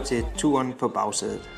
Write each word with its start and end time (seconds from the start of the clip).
lytter 0.00 0.04
til 0.04 0.24
Turen 0.38 0.72
på 0.78 0.88
bagsædet. 0.88 1.50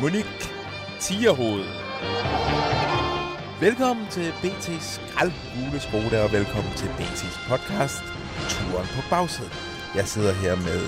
Monique 0.00 0.30
Tierhoved. 1.00 1.64
Velkommen 3.60 4.06
til 4.10 4.30
BT's 4.30 4.80
skraldgule 4.80 5.80
Skoda, 5.80 6.24
og 6.24 6.32
velkommen 6.32 6.72
til 6.76 6.86
BT's 6.86 7.48
podcast, 7.48 8.02
Turen 8.48 8.86
på 8.86 9.02
bagsædet. 9.10 9.52
Jeg 9.94 10.08
sidder 10.08 10.32
her 10.32 10.56
med 10.56 10.80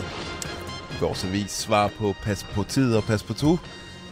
vores 1.00 1.24
avis 1.24 1.50
svar 1.50 1.90
på 1.98 2.14
Pas 2.22 2.44
på 2.44 2.62
tid 2.62 2.96
og 2.96 3.02
Pas 3.02 3.22
på 3.22 3.34
to, 3.34 3.58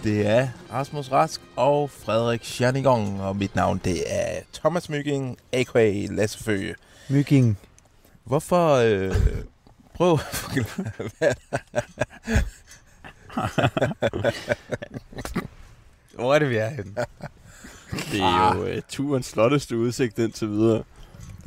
det 0.04 0.27
er 0.27 0.48
Rasmus 0.72 1.12
Rask 1.12 1.40
og 1.56 1.90
Frederik 1.90 2.45
Schernigong, 2.45 3.20
og 3.20 3.37
mit 3.37 3.54
navn 3.54 3.80
det 3.84 4.02
er 4.07 4.40
Thomas 4.52 4.88
Mygging, 4.88 5.38
a.k.a. 5.52 6.07
Lasse 6.10 6.45
Føge. 6.45 6.74
Mygging. 7.09 7.59
Hvorfor... 8.24 8.74
Øh, 8.74 9.15
prøv 9.95 10.12
at 10.12 10.20
forklare, 10.20 11.09
hvad 11.18 11.34
Hvor 16.14 16.35
er 16.35 16.38
det, 16.38 16.51
vi 16.51 16.57
er 16.57 16.68
henne? 16.68 16.95
Det 18.12 18.20
er 18.20 18.54
jo 18.54 18.62
uh, 18.62 18.82
turens 18.88 19.32
flotteste 19.32 19.76
udsigt 19.76 20.18
indtil 20.18 20.48
videre. 20.48 20.82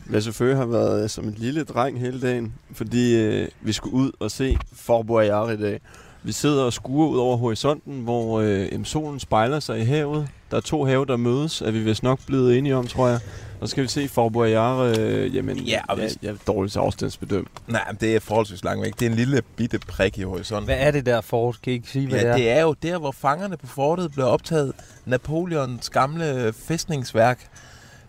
Lasse 0.06 0.34
Føge 0.34 0.56
har 0.56 0.66
været 0.66 1.04
uh, 1.04 1.10
som 1.10 1.28
en 1.28 1.34
lille 1.38 1.64
dreng 1.64 2.00
hele 2.00 2.22
dagen, 2.22 2.54
fordi 2.72 3.28
uh, 3.28 3.48
vi 3.62 3.74
skulle 3.74 3.96
ud 3.96 4.12
og 4.20 4.32
se 4.32 4.58
Fort 4.74 5.08
Boyard 5.08 5.54
i 5.54 5.62
dag. 5.62 5.80
Vi 6.26 6.32
sidder 6.32 6.64
og 6.64 6.74
skuer 6.74 7.08
ud 7.08 7.18
over 7.18 7.38
horisonten, 7.38 8.02
hvor 8.04 8.42
uh, 8.42 8.84
solen 8.84 9.20
spejler 9.20 9.60
sig 9.60 9.80
i 9.80 9.84
havet. 9.84 10.28
Der 10.52 10.58
er 10.58 10.62
to 10.62 10.86
have, 10.86 11.06
der 11.06 11.18
mødes, 11.18 11.62
er 11.62 11.72
vi 11.72 11.80
vist 11.80 12.04
nok 12.04 12.20
blevet 12.28 12.58
enige 12.58 12.76
om, 12.76 12.88
tror 12.88 13.08
jeg. 13.08 13.20
Og 13.62 13.68
så 13.68 13.72
skal 13.72 13.84
vi 13.84 13.88
se 13.88 14.08
Fort 14.08 14.34
Boyard, 14.34 14.98
uh, 15.00 15.36
jamen, 15.36 15.58
Ja, 15.58 15.82
og 15.90 15.98
jeg, 15.98 16.06
hvis- 16.06 16.18
jeg 16.22 16.30
er 16.32 16.36
dårligt 16.48 16.72
til 16.72 16.80
afstandsbedømt. 16.80 17.48
Nej, 17.68 17.82
men 17.90 17.98
det 18.02 18.16
er 18.16 18.20
forholdsvis 18.20 18.64
langt 18.64 18.84
væk. 18.86 18.94
Det 19.00 19.06
er 19.06 19.10
en 19.10 19.16
lille 19.16 19.42
bitte 19.56 19.80
prik 19.80 20.18
i 20.18 20.22
horisonten. 20.24 20.66
Hvad 20.66 20.78
er 20.80 20.92
det 20.92 21.06
der 21.06 21.22
fort? 21.22 21.58
Kan 21.64 21.72
I 21.72 21.76
ikke 21.76 21.90
sige, 21.90 22.08
hvad 22.08 22.20
Ja, 22.20 22.26
det 22.26 22.32
er? 22.34 22.38
det 22.38 22.50
er 22.52 22.62
jo 22.62 22.74
der, 22.84 22.98
hvor 22.98 23.12
fangerne 23.12 23.58
på 23.58 23.68
fortet 23.68 24.12
blev 24.12 24.26
optaget. 24.26 24.74
Napoleons 25.06 25.90
gamle 25.90 26.54
fæstningsværk. 26.68 27.48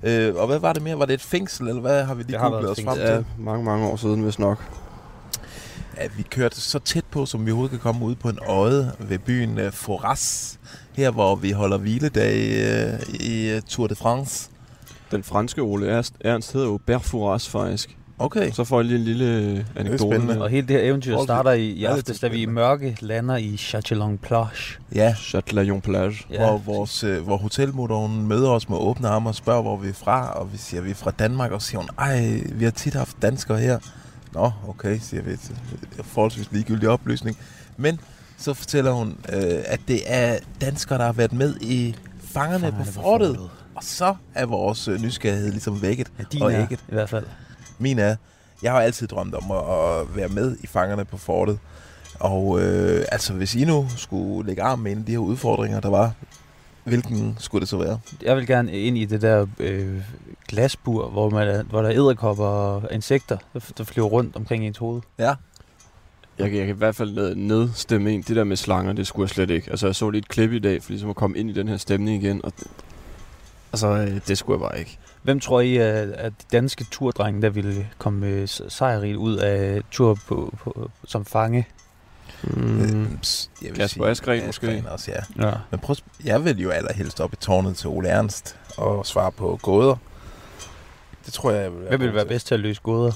Øh, 0.02 0.34
og 0.34 0.46
hvad 0.46 0.58
var 0.58 0.72
det 0.72 0.82
mere? 0.82 0.98
Var 0.98 1.06
det 1.06 1.14
et 1.14 1.22
fængsel, 1.22 1.68
eller 1.68 1.80
hvad 1.80 2.04
har 2.04 2.14
vi 2.14 2.22
lige 2.22 2.38
googlet 2.38 2.70
os 2.70 2.80
frem 2.84 2.98
Det 2.98 3.06
til? 3.06 3.14
er 3.14 3.22
mange, 3.38 3.64
mange 3.64 3.86
år 3.86 3.96
siden, 3.96 4.20
hvis 4.22 4.38
nok. 4.38 4.58
Ja, 6.00 6.06
vi 6.16 6.22
kørte 6.22 6.60
så 6.60 6.78
tæt 6.78 7.04
på, 7.10 7.26
som 7.26 7.46
vi 7.46 7.50
overhovedet 7.50 7.70
kan 7.70 7.80
komme 7.80 8.04
ud 8.04 8.14
på 8.14 8.28
en 8.28 8.38
øde 8.50 8.92
ved 8.98 9.18
byen 9.18 9.58
øh, 9.58 9.72
Foras. 9.72 10.58
Her, 10.92 11.10
hvor 11.10 11.36
vi 11.36 11.50
holder 11.50 11.76
hviledag 11.78 12.36
øh, 12.36 13.14
i 13.20 13.50
øh, 13.50 13.62
Tour 13.62 13.86
de 13.86 13.94
France. 13.94 14.50
Den 15.10 15.22
franske 15.22 15.60
Ole 15.62 15.88
Ernst, 15.88 16.14
Ernst 16.20 16.52
hedder 16.52 16.66
jo 16.66 16.80
Berfouras 16.86 17.48
faktisk. 17.48 17.96
Okay. 18.18 18.50
Så 18.52 18.64
får 18.64 18.78
jeg 18.80 18.84
lige 18.84 18.98
en 18.98 19.04
lille 19.04 19.66
anekdote. 19.76 20.42
Og 20.42 20.48
hele 20.50 20.68
det 20.68 20.76
her 20.76 20.82
eventyr 20.88 21.16
til- 21.16 21.24
starter 21.24 21.50
i, 21.52 21.66
i 21.70 21.84
aftes, 21.84 22.20
da 22.20 22.28
vi 22.28 22.42
i 22.42 22.46
mørke 22.46 22.96
lander 23.00 23.36
i 23.36 23.54
Châtillon 23.54 24.16
Plage. 24.16 24.78
Ja, 24.94 25.12
Châtelaillon 25.12 25.80
Plage. 25.80 26.14
ja. 26.30 26.46
hvor, 26.46 26.58
vores, 26.58 27.04
øh, 27.04 27.22
hvor 27.22 27.36
hotelmotoren 27.36 28.28
møder 28.28 28.50
os 28.50 28.68
med 28.68 28.78
åbne 28.78 29.08
arme 29.08 29.28
og 29.28 29.34
spørger, 29.34 29.62
hvor 29.62 29.76
vi 29.76 29.88
er 29.88 29.92
fra. 29.92 30.30
Og 30.32 30.52
vi 30.52 30.58
siger, 30.58 30.80
vi 30.80 30.90
er 30.90 30.94
fra 30.94 31.10
Danmark, 31.10 31.52
og 31.52 31.62
siger 31.62 31.78
hun, 31.80 31.88
ej, 31.98 32.40
vi 32.52 32.64
har 32.64 32.70
tit 32.70 32.94
haft 32.94 33.16
danskere 33.22 33.58
her. 33.58 33.78
Nå, 34.34 34.52
okay, 34.68 34.98
siger 34.98 35.22
vi. 35.22 35.30
Det 35.30 36.04
forholdsvis 36.04 36.52
ligegyldig 36.52 36.88
oplysning. 36.88 37.38
Men 37.76 38.00
så 38.36 38.54
fortæller 38.54 38.92
hun, 38.92 39.18
øh, 39.32 39.62
at 39.66 39.80
det 39.88 40.02
er 40.06 40.38
danskere, 40.60 40.98
der 40.98 41.04
har 41.04 41.12
været 41.12 41.32
med 41.32 41.56
i 41.60 41.96
Fangerne, 42.20 42.60
Fangerne 42.60 42.84
på 42.84 42.92
fortet. 42.92 43.50
Og 43.74 43.82
så 43.82 44.14
er 44.34 44.46
vores 44.46 44.88
øh, 44.88 45.02
nysgerrighed 45.02 45.50
ligesom 45.50 45.82
vækket. 45.82 46.12
Ja, 46.18 46.24
din 46.32 46.42
og 46.42 46.52
er, 46.52 46.62
ægget. 46.62 46.80
i 46.88 46.94
hvert 46.94 47.10
fald. 47.10 47.26
Min 47.78 47.98
er, 47.98 48.16
jeg 48.62 48.72
har 48.72 48.80
altid 48.80 49.06
drømt 49.06 49.34
om 49.34 49.50
at, 49.50 49.58
at 49.58 50.16
være 50.16 50.28
med 50.28 50.56
i 50.60 50.66
Fangerne 50.66 51.04
på 51.04 51.16
fortet. 51.16 51.58
Og 52.20 52.60
øh, 52.60 53.04
altså, 53.12 53.32
hvis 53.32 53.54
I 53.54 53.64
nu 53.64 53.88
skulle 53.96 54.46
lægge 54.46 54.62
arm 54.62 54.78
med 54.78 54.92
en 54.92 54.98
af 54.98 55.04
de 55.04 55.12
her 55.12 55.18
udfordringer, 55.18 55.80
der 55.80 55.88
var, 55.88 56.12
hvilken 56.84 57.36
skulle 57.40 57.60
det 57.60 57.68
så 57.68 57.76
være? 57.78 57.98
Jeg 58.22 58.36
vil 58.36 58.46
gerne 58.46 58.72
ind 58.72 58.98
i 58.98 59.04
det 59.04 59.22
der 59.22 59.46
øh, 59.60 60.02
glasbur, 60.48 61.08
hvor, 61.08 61.30
man, 61.30 61.66
hvor 61.66 61.82
der 61.82 61.88
er 61.88 61.94
æderkopper 61.94 62.44
og 62.44 62.88
insekter, 62.92 63.36
der, 63.54 63.60
der 63.78 63.84
flyver 63.84 64.08
rundt 64.08 64.36
omkring 64.36 64.66
ens 64.66 64.78
hoved. 64.78 65.02
Ja. 65.18 65.34
Jeg 66.38 66.50
kan, 66.50 66.58
jeg 66.58 66.66
kan 66.66 66.74
i 66.74 66.78
hvert 66.78 66.96
fald 66.96 67.14
ned- 67.14 67.34
nedstemme 67.34 68.12
en. 68.12 68.22
Det 68.22 68.36
der 68.36 68.44
med 68.44 68.56
slanger, 68.56 68.92
det 68.92 69.06
skulle 69.06 69.24
jeg 69.24 69.30
slet 69.30 69.50
ikke. 69.50 69.70
Altså, 69.70 69.86
jeg 69.86 69.94
så 69.94 70.10
lige 70.10 70.18
et 70.18 70.28
klip 70.28 70.52
i 70.52 70.58
dag, 70.58 70.82
for 70.82 70.90
ligesom 70.90 71.10
at 71.10 71.16
komme 71.16 71.38
ind 71.38 71.50
i 71.50 71.52
den 71.52 71.68
her 71.68 71.76
stemning 71.76 72.24
igen. 72.24 72.44
Og 72.44 72.52
det, 72.58 72.66
altså, 73.72 73.88
øh, 73.88 74.20
det 74.28 74.38
skulle 74.38 74.60
jeg 74.60 74.68
bare 74.70 74.78
ikke. 74.78 74.98
Hvem 75.22 75.40
tror 75.40 75.60
I 75.60 75.76
er, 75.76 75.82
er 76.14 76.28
de 76.28 76.34
danske 76.52 76.84
turdrenge, 76.90 77.42
der 77.42 77.50
ville 77.50 77.88
komme 77.98 78.26
øh, 78.26 78.48
sejrigt 78.48 79.16
ud 79.16 79.36
af 79.36 79.80
tur 79.90 80.18
på, 80.28 80.54
på, 80.60 80.90
som 81.04 81.24
fange? 81.24 81.66
Mm. 82.46 82.82
Øh, 82.82 83.06
jeg 83.62 83.74
Kasper 83.74 84.06
Askren 84.06 84.46
måske? 84.46 84.84
Også, 84.90 85.10
ja. 85.10 85.46
Ja. 85.48 85.52
Men 85.70 85.80
prøv, 85.80 85.96
jeg 86.24 86.44
vil 86.44 86.58
jo 86.60 86.70
allerhelst 86.70 87.20
op 87.20 87.32
i 87.32 87.36
tårnet 87.36 87.76
til 87.76 87.88
Ole 87.88 88.08
Ernst 88.08 88.56
og 88.76 89.06
svare 89.06 89.32
på 89.32 89.58
gåder. 89.62 89.96
Det 91.26 91.32
tror 91.32 91.50
jeg, 91.50 91.62
jeg 91.62 91.72
vil 91.72 91.80
være 91.80 91.88
Hvem 91.88 92.00
vil 92.00 92.14
være 92.14 92.26
bedst 92.26 92.46
til 92.46 92.54
at 92.54 92.60
løse 92.60 92.80
gåder? 92.82 93.12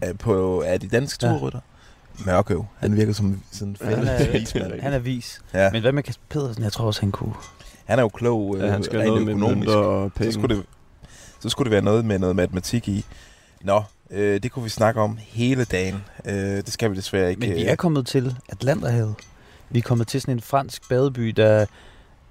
Er 0.00 0.12
På, 0.14 0.62
er 0.66 0.78
de 0.78 0.88
danske 0.88 1.26
Ja. 1.26 1.32
turrytter? 1.32 1.60
Mørkøv. 2.26 2.66
Han 2.78 2.96
virker 2.96 3.12
som 3.12 3.42
sådan 3.52 3.68
en 3.68 3.76
han 3.88 4.06
er- 4.08 4.80
han 4.82 4.92
er 4.92 4.98
vis. 4.98 5.40
Ja. 5.54 5.70
Men 5.70 5.80
hvad 5.82 5.92
med 5.92 6.02
Kasper 6.02 6.24
Pedersen? 6.28 6.62
Jeg 6.62 6.72
tror 6.72 6.86
også, 6.86 7.00
han 7.00 7.12
kunne. 7.12 7.34
Han 7.84 7.98
er 7.98 8.02
jo 8.02 8.08
klog 8.08 8.56
øh, 8.56 8.62
Ja, 8.66 8.70
han 8.70 8.82
skal 8.82 8.98
rent 8.98 9.10
have 9.10 9.24
noget 9.24 9.26
med 9.26 9.34
økonomisk. 9.46 9.66
mønter 9.68 9.82
og 9.88 10.12
penge. 10.12 10.32
Så 10.32 10.38
skulle, 10.38 10.56
det, 10.56 10.64
så 11.40 11.48
skulle 11.48 11.66
det 11.66 11.72
være 11.72 11.82
noget 11.82 12.04
med 12.04 12.18
noget 12.18 12.36
matematik 12.36 12.88
i. 12.88 13.04
Nå, 13.60 13.82
øh, 14.10 14.42
det 14.42 14.52
kunne 14.52 14.62
vi 14.62 14.68
snakke 14.68 15.00
om 15.00 15.18
hele 15.20 15.64
dagen. 15.64 16.04
Øh, 16.24 16.34
det 16.34 16.72
skal 16.72 16.90
vi 16.90 16.96
desværre 16.96 17.30
ikke. 17.30 17.40
Men 17.40 17.54
vi 17.54 17.62
øh, 17.64 17.70
er 17.70 17.76
kommet 17.76 18.06
til 18.06 18.36
Atlanterhavet. 18.48 19.14
Vi 19.70 19.78
er 19.78 19.82
kommet 19.82 20.08
til 20.08 20.20
sådan 20.20 20.34
en 20.34 20.40
fransk 20.40 20.88
badeby, 20.88 21.28
der... 21.28 21.66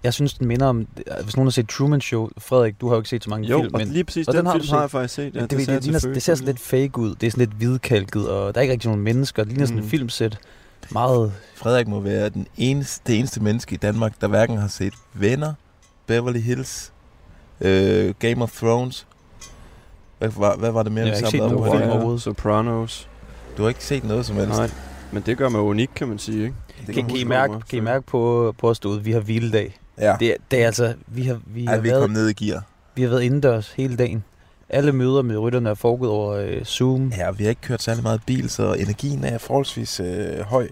Jeg 0.03 0.13
synes, 0.13 0.33
den 0.33 0.47
minder 0.47 0.65
om... 0.67 0.87
Hvis 1.23 1.35
nogen 1.37 1.47
har 1.47 1.51
set 1.51 1.69
Truman 1.69 2.01
Show... 2.01 2.29
Frederik, 2.37 2.81
du 2.81 2.87
har 2.87 2.95
jo 2.95 2.99
ikke 2.99 3.09
set 3.09 3.23
så 3.23 3.29
mange 3.29 3.47
Jo, 3.47 3.61
film, 3.61 3.73
og 3.73 3.79
men... 3.79 3.87
lige 3.87 4.03
præcis 4.03 4.27
og 4.27 4.33
den, 4.33 4.39
den 4.39 4.45
har 4.45 4.53
film 4.53 4.67
har 4.69 4.79
jeg 4.81 4.91
faktisk 4.91 5.13
set. 5.13 5.35
Ja, 5.35 5.41
det, 5.41 5.49
det, 5.51 5.57
det, 5.59 5.67
til 5.67 5.83
ligner, 5.83 5.99
det 5.99 6.23
ser 6.23 6.35
sådan 6.35 6.45
lidt 6.45 6.59
fake 6.59 6.97
ud. 6.99 7.15
Det 7.15 7.27
er 7.27 7.31
sådan 7.31 7.47
lidt 7.47 7.57
hvidkalket, 7.57 8.29
og 8.29 8.55
der 8.55 8.59
er 8.59 8.61
ikke 8.61 8.71
rigtig 8.71 8.87
nogen 8.89 9.03
mennesker. 9.03 9.43
Det 9.43 9.51
ligner 9.51 9.65
sådan 9.65 9.79
Mm. 9.79 9.85
et 9.85 9.89
filmsæt. 9.91 10.37
Meget... 10.91 11.33
Frederik 11.55 11.87
må 11.87 11.99
være 11.99 12.29
den 12.29 12.47
eneste, 12.57 13.01
det 13.07 13.19
eneste 13.19 13.43
menneske 13.43 13.73
i 13.73 13.77
Danmark, 13.77 14.13
der 14.21 14.27
hverken 14.27 14.57
har 14.57 14.67
set 14.67 14.93
Venner, 15.13 15.53
Beverly 16.07 16.39
Hills, 16.39 16.93
øh, 17.61 18.13
Game 18.19 18.43
of 18.43 18.51
Thrones. 18.51 19.06
Hvad 20.19 20.29
var, 20.37 20.55
hvad 20.55 20.71
var 20.71 20.83
det 20.83 20.91
mere? 20.91 21.05
Jeg 21.05 21.13
har 21.13 21.19
vi 21.21 21.25
ikke 21.27 21.37
samlede 21.37 21.55
op 21.55 21.65
på? 21.71 21.71
film 21.77 21.83
Ja, 21.89 21.91
overhovedet. 21.93 22.21
Sopranos. 22.21 23.07
Du 23.57 23.61
har 23.61 23.69
ikke 23.69 23.83
set 23.85 24.03
noget 24.03 24.25
som 24.25 24.35
helst. 24.35 24.57
Nej, 24.57 24.69
men 25.11 25.23
det 25.25 25.37
gør 25.37 25.49
mig 25.49 25.61
unik, 25.61 25.89
kan 25.95 26.07
man 26.07 26.19
sige, 26.19 26.43
ikke? 26.43 26.55
Det 26.87 26.95
Kan, 26.95 27.07
kan 27.07 27.17
I 27.17 27.23
mærke, 27.23 27.53
mig, 27.53 27.61
kan 27.69 27.77
I 27.77 27.81
mærke 27.81 28.05
på, 28.05 28.53
på 28.59 28.69
os 28.69 28.79
derude, 28.79 29.03
vi 29.03 29.11
har 29.11 29.19
hviledag. 29.19 29.79
Ja, 29.99 30.15
Det, 30.19 30.27
er- 30.31 30.35
det 30.51 30.61
er 30.61 30.65
altså... 30.65 30.93
Vi 31.07 31.23
har, 31.23 31.39
vi, 31.45 31.65
har 31.65 31.71
Ej, 31.73 31.79
vi 31.79 31.89
er 31.89 31.93
været, 31.93 32.11
ned 32.11 32.29
i 32.29 32.33
gear. 32.45 32.63
vi 32.95 33.01
har 33.01 33.09
været 33.09 33.21
indendørs 33.23 33.71
hele 33.71 33.95
dagen. 33.95 34.23
Alle 34.69 34.91
møder 34.91 35.21
med 35.21 35.37
rytterne 35.37 35.69
er 35.69 35.73
foregået 35.73 36.11
over 36.11 36.33
øh, 36.33 36.63
Zoom. 36.63 37.13
Ja, 37.17 37.31
vi 37.31 37.43
har 37.43 37.49
ikke 37.49 37.61
kørt 37.61 37.81
særlig 37.81 38.03
meget 38.03 38.21
bil, 38.25 38.49
så 38.49 38.73
energien 38.73 39.23
er 39.23 39.37
forholdsvis 39.37 39.99
øh, 39.99 40.39
høj. 40.39 40.67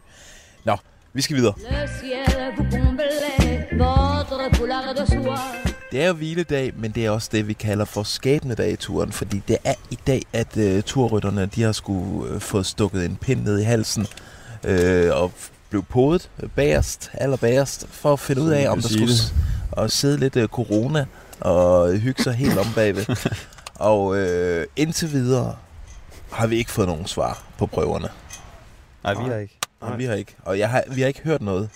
Nå, 0.65 0.75
vi 1.13 1.21
skal 1.21 1.36
videre. 1.36 1.53
Le 1.57 1.89
ciel 2.00 2.53
vous 2.57 2.71
comblait, 2.71 3.65
votre 3.71 4.56
foulard 4.57 4.95
de 4.95 5.07
soie. 5.07 5.64
Det 5.95 6.03
er 6.03 6.07
jo 6.07 6.13
hviledag, 6.13 6.74
men 6.75 6.92
det 6.92 7.06
er 7.06 7.09
også 7.09 7.30
det, 7.31 7.47
vi 7.47 7.53
kalder 7.53 7.86
for 7.86 8.03
skæbnedag 8.03 8.71
i 8.71 8.75
turen, 8.75 9.12
fordi 9.12 9.42
det 9.47 9.57
er 9.63 9.74
i 9.92 9.97
dag, 10.07 10.21
at 10.33 10.57
øh, 10.57 10.83
turrytterne 10.83 11.45
de 11.45 11.62
har 11.62 11.71
skulle 11.71 12.30
øh, 12.30 12.39
fået 12.39 12.65
stukket 12.65 13.06
en 13.06 13.15
pind 13.15 13.44
ned 13.44 13.59
i 13.59 13.63
halsen 13.63 14.07
øh, 14.63 15.15
og 15.15 15.31
blev 15.69 15.83
podet 15.83 16.30
bagerst, 16.56 17.12
allerbagerst, 17.13 17.88
for 17.89 18.13
at 18.13 18.19
finde 18.19 18.42
ud 18.42 18.50
af, 18.50 18.69
om 18.69 18.81
der 18.81 18.88
skulle 18.88 19.13
og 19.71 19.92
sidde 19.92 20.18
lidt 20.18 20.36
øh, 20.36 20.47
corona 20.47 21.06
og 21.39 21.97
hygge 21.97 22.24
sig 22.24 22.33
helt 22.33 22.57
om 22.57 22.68
bagved. 22.75 23.06
og 23.75 24.18
øh, 24.18 24.65
indtil 24.75 25.12
videre 25.12 25.56
har 26.31 26.47
vi 26.47 26.56
ikke 26.56 26.71
fået 26.71 26.88
nogen 26.88 27.06
svar 27.07 27.44
på 27.57 27.65
prøverne. 27.65 28.07
Nej, 29.03 29.13
vi 29.13 29.30
har 29.30 29.36
ikke. 29.36 29.57
Og 29.80 29.97
vi 29.97 30.06
har 30.06 30.13
ikke. 30.13 30.36
Og 30.44 30.59
jeg 30.59 30.69
har, 30.69 30.83
vi 30.92 31.01
har 31.01 31.07
ikke 31.07 31.21
hørt 31.24 31.42
noget. 31.42 31.69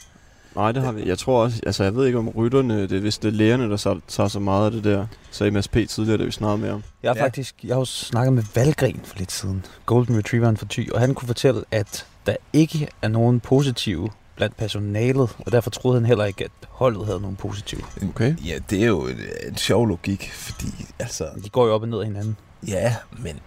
Nej, 0.55 0.71
det 0.71 0.83
har 0.83 0.91
vi. 0.91 1.03
Jeg 1.07 1.17
tror 1.17 1.43
også, 1.43 1.59
altså 1.65 1.83
jeg 1.83 1.95
ved 1.95 2.05
ikke 2.05 2.17
om 2.17 2.29
rytterne, 2.29 2.81
det 2.81 2.91
er 2.91 2.99
vist 3.01 3.21
det 3.23 3.27
er 3.27 3.31
lægerne, 3.31 3.69
der 3.69 3.77
så- 3.77 3.99
tager 4.07 4.27
så 4.27 4.39
meget 4.39 4.65
af 4.65 4.71
det 4.71 4.83
der. 4.83 5.05
Så 5.31 5.51
MSP 5.51 5.73
tidligere, 5.89 6.17
det 6.17 6.25
vi 6.25 6.31
snakkede 6.31 6.57
med 6.61 6.69
om. 6.71 6.83
Jeg 7.03 7.09
har 7.09 7.15
Ja. 7.15 7.19
ja. 7.19 7.25
faktisk 7.25 7.55
jeg 7.63 7.75
har 7.75 7.79
jo 7.79 7.85
snakket 7.85 8.33
med 8.33 8.43
Valgren 8.55 9.01
for 9.03 9.17
lidt 9.17 9.31
siden, 9.31 9.65
Golden 9.85 10.17
Retrieveren 10.17 10.57
for 10.57 10.65
Thy, 10.69 10.91
og 10.91 10.99
han 10.99 11.13
kunne 11.13 11.27
fortælle, 11.27 11.63
at 11.71 12.05
der 12.25 12.35
ikke 12.53 12.87
er 13.01 13.07
nogen 13.07 13.39
positive 13.39 14.09
blandt 14.35 14.57
personalet, 14.57 15.29
og 15.39 15.51
derfor 15.51 15.69
troede 15.69 15.97
han 15.99 16.05
heller 16.05 16.25
ikke, 16.25 16.43
at 16.43 16.51
holdet 16.69 17.05
havde 17.05 17.19
nogen 17.21 17.35
positive. 17.35 17.81
Okay. 18.09 18.35
Ja, 18.45 18.57
det 18.69 18.81
er 18.83 18.87
jo 18.87 19.07
en, 19.07 19.17
en 19.47 19.57
sjov 19.57 19.87
logik, 19.87 20.31
fordi 20.33 20.67
altså, 20.99 21.25
De 21.43 21.49
går 21.49 21.65
jo 21.67 21.73
op 21.73 21.81
og 21.81 21.87
ned 21.87 21.99
af 21.99 22.05
hinanden. 22.05 22.37
ja, 22.67 22.95
men, 23.17 23.39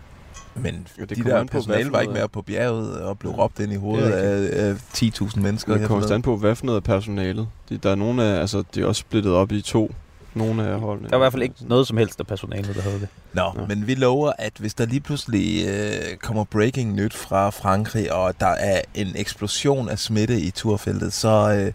men 0.55 0.89
Ja, 0.99 1.03
det 1.03 1.17
de 1.17 1.23
kommer 1.23 1.39
der 1.39 1.45
personale 1.45 1.93
var 1.93 2.01
ikke 2.01 2.13
mere 2.13 2.29
på 2.29 2.43
bjerget 2.43 3.01
og 3.01 3.19
blev 3.19 3.33
råbt 3.33 3.61
ind 3.61 3.73
i 3.73 3.77
hovedet 3.77 4.13
Det 4.13 4.49
af, 4.49 4.69
af 4.69 4.75
10.000 4.95 5.41
mennesker. 5.41 5.79
Det 5.79 5.89
kommer 5.89 6.13
an 6.13 6.23
på, 6.23 6.37
hvad 6.37 6.55
for 6.55 6.67
noget 6.67 6.77
af 6.77 6.85
personalet. 6.85 7.49
De, 7.69 7.79
der 7.79 7.91
er 7.91 7.95
nogle 7.95 8.25
af, 8.25 8.41
altså, 8.41 8.65
de 8.75 8.83
er 8.83 8.87
også 8.87 9.01
splittet 9.01 9.33
op 9.33 9.53
i 9.53 9.61
to. 9.61 9.95
Nogle 10.35 10.67
af 10.67 10.81
holdene. 10.81 11.09
Der 11.09 11.17
var 11.17 11.23
i 11.23 11.25
hvert 11.25 11.33
fald 11.33 11.43
ikke 11.43 11.55
noget 11.61 11.87
som 11.87 11.97
helst 11.97 12.21
af 12.21 12.27
personalet, 12.27 12.77
der 12.77 12.83
havde 12.83 13.01
det. 13.01 13.09
Nå, 13.33 13.43
Nå. 13.57 13.67
men 13.67 13.87
vi 13.87 13.95
lover, 13.95 14.33
at 14.39 14.53
hvis 14.59 14.75
der 14.75 14.87
lige 14.87 15.01
pludselig 15.01 15.67
øh, 15.69 16.17
kommer 16.17 16.45
breaking 16.45 16.95
nyt 16.95 17.15
fra 17.15 17.51
Frankrig, 17.51 18.13
og 18.13 18.41
der 18.41 18.47
er 18.47 18.81
en 18.95 19.13
eksplosion 19.17 19.89
af 19.89 19.99
smitte 19.99 20.41
i 20.41 20.51
turfeltet, 20.51 21.13
så, 21.13 21.29
øh, 21.61 21.73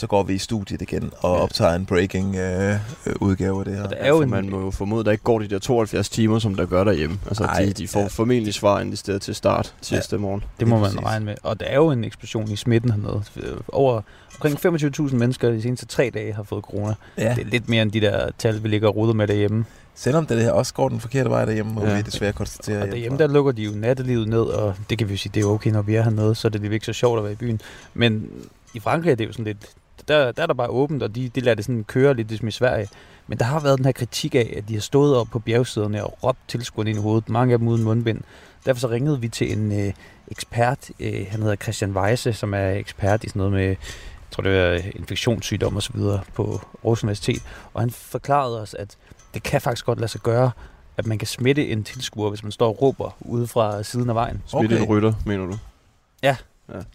så 0.00 0.06
går 0.06 0.22
vi 0.22 0.34
i 0.34 0.38
studiet 0.38 0.82
igen 0.82 1.10
og 1.20 1.36
Ja. 1.36 1.42
optager 1.42 1.74
en 1.74 1.86
breaking 1.86 2.36
øh, 2.36 2.74
øh, 3.06 3.14
udgave 3.20 3.58
af 3.58 3.64
det 3.64 3.74
her. 3.74 3.82
Og 3.82 3.90
der 3.90 3.96
Ja, 3.96 4.02
er 4.04 4.08
jo 4.08 4.16
for 4.16 4.22
en, 4.22 4.30
man 4.30 4.50
må 4.50 4.60
jo 4.60 4.70
formode, 4.70 5.04
der 5.04 5.10
ikke 5.10 5.24
går 5.24 5.38
de 5.38 5.48
der 5.48 5.58
72 5.58 6.08
timer, 6.08 6.38
som 6.38 6.54
der 6.54 6.66
gør 6.66 6.84
derhjemme. 6.84 7.18
Altså, 7.26 7.44
Ej, 7.44 7.64
de, 7.64 7.72
de 7.72 7.88
får 7.88 8.00
ja. 8.00 8.06
formentlig 8.06 8.54
svar 8.54 8.80
ind 8.80 8.92
i 8.92 8.96
stedet 8.96 9.22
til 9.22 9.34
start 9.34 9.74
tirsdag 9.82 10.20
morgen. 10.20 10.44
det 10.60 10.68
må 10.68 10.76
man 10.78 10.84
præcis. 10.84 11.00
regne 11.04 11.24
med. 11.24 11.34
Og 11.42 11.60
der 11.60 11.66
er 11.66 11.76
jo 11.76 11.90
en 11.90 12.04
eksplosion 12.04 12.50
i 12.50 12.56
smitten 12.56 12.90
hernede. 12.90 13.22
Over 13.68 14.00
omkring 14.34 14.66
25.000 15.08 15.14
mennesker 15.16 15.50
de 15.50 15.62
seneste 15.62 15.86
tre 15.86 16.10
dage 16.14 16.32
har 16.34 16.42
fået 16.42 16.64
corona. 16.64 16.94
Ja, 17.18 17.34
Det 17.36 17.46
er 17.46 17.50
lidt 17.50 17.68
mere 17.68 17.82
end 17.82 17.92
de 17.92 18.00
der 18.00 18.30
tal, 18.38 18.62
vi 18.62 18.68
ligger 18.68 18.88
og 18.88 18.96
ruder 18.96 19.12
med 19.14 19.26
derhjemme. 19.28 19.64
selvom 19.94 20.26
det 20.26 20.42
her 20.42 20.52
også 20.52 20.74
går 20.74 20.88
den 20.88 21.00
forkerte 21.00 21.30
vej 21.30 21.44
derhjemme, 21.44 21.72
må 21.72 21.84
Ja. 21.84 21.96
vi 21.96 22.02
desværre 22.02 22.32
konstatere. 22.32 22.82
Og 22.82 22.88
derhjemme, 22.88 23.18
der 23.18 23.26
lukker 23.26 23.52
de 23.52 23.62
jo 23.62 23.70
nattelivet 23.74 24.28
ned, 24.28 24.40
og 24.42 24.74
det 24.90 24.98
kan 24.98 25.08
vi 25.08 25.12
jo 25.14 25.18
sige, 25.18 25.32
det 25.34 25.42
er 25.42 25.46
okay, 25.46 25.70
når 25.70 25.82
vi 25.82 25.94
er 25.94 26.02
hernede, 26.02 26.34
så 26.34 26.48
er 26.48 26.50
det 26.50 26.72
ikke 26.72 26.86
så 26.86 26.92
sjovt 26.92 27.18
at 27.18 27.24
være 27.24 27.32
i 27.32 27.36
byen. 27.36 27.60
Men 27.94 28.26
i 28.74 28.80
Frankrig 28.80 29.10
er 29.10 29.14
det 29.14 29.26
jo 29.26 29.32
sådan 29.32 29.44
lidt, 29.44 29.66
der, 30.08 30.32
der 30.32 30.42
er 30.42 30.46
der 30.46 30.54
bare 30.54 30.68
åbent, 30.68 31.02
og 31.02 31.14
de, 31.14 31.28
de 31.28 31.40
lader 31.40 31.54
det 31.54 31.64
sådan 31.64 31.84
køre 31.84 32.14
lidt 32.14 32.28
ligesom 32.28 32.48
i 32.48 32.50
Sverige. 32.50 32.88
Men 33.26 33.38
der 33.38 33.44
har 33.44 33.60
været 33.60 33.76
den 33.78 33.84
her 33.84 33.92
kritik 33.92 34.34
af, 34.34 34.54
at 34.56 34.68
de 34.68 34.74
har 34.74 34.80
stået 34.80 35.16
op 35.16 35.26
på 35.32 35.38
bjergsæderne 35.38 36.04
og 36.04 36.18
råbt 36.24 36.38
tilskuerne 36.48 36.90
ind 36.90 36.98
i 36.98 37.02
hovedet, 37.02 37.28
mange 37.28 37.52
af 37.52 37.58
dem 37.58 37.68
uden 37.68 37.82
mundbind. 37.84 38.20
Derfor 38.66 38.80
så 38.80 38.88
ringede 38.88 39.20
vi 39.20 39.28
til 39.28 39.52
en 39.52 39.86
øh, 39.86 39.92
ekspert, 40.28 40.90
øh, 41.00 41.26
han 41.30 41.42
hedder 41.42 41.56
Christian 41.56 41.90
Weisse, 41.96 42.32
som 42.32 42.54
er 42.54 42.70
ekspert 42.70 43.24
i 43.24 43.28
sådan 43.28 43.40
noget 43.40 43.52
med, 43.52 43.64
jeg 43.64 43.76
tror 44.30 44.42
det 44.42 44.56
er 44.56 44.80
infektionssygdom 44.94 45.76
og 45.76 45.82
så 45.82 45.92
videre 45.94 46.20
på 46.34 46.42
Aarhus 46.84 47.02
Universitet. 47.02 47.42
Og 47.74 47.80
han 47.82 47.90
forklarede 47.90 48.60
os, 48.60 48.74
at 48.74 48.96
det 49.34 49.42
kan 49.42 49.60
faktisk 49.60 49.86
godt 49.86 49.98
lade 49.98 50.10
sig 50.10 50.20
gøre, 50.20 50.50
at 50.96 51.06
man 51.06 51.18
kan 51.18 51.26
smitte 51.28 51.68
en 51.68 51.84
tilskuer, 51.84 52.28
hvis 52.28 52.42
man 52.42 52.52
står 52.52 52.68
og 52.68 52.82
råber 52.82 53.16
ude 53.20 53.46
fra 53.46 53.82
siden 53.82 54.08
af 54.08 54.14
vejen. 54.14 54.42
Smitte 54.46 54.74
Okay. 54.74 54.82
en 54.82 54.88
rytter, 54.88 55.12
mener 55.26 55.46
du? 55.46 55.56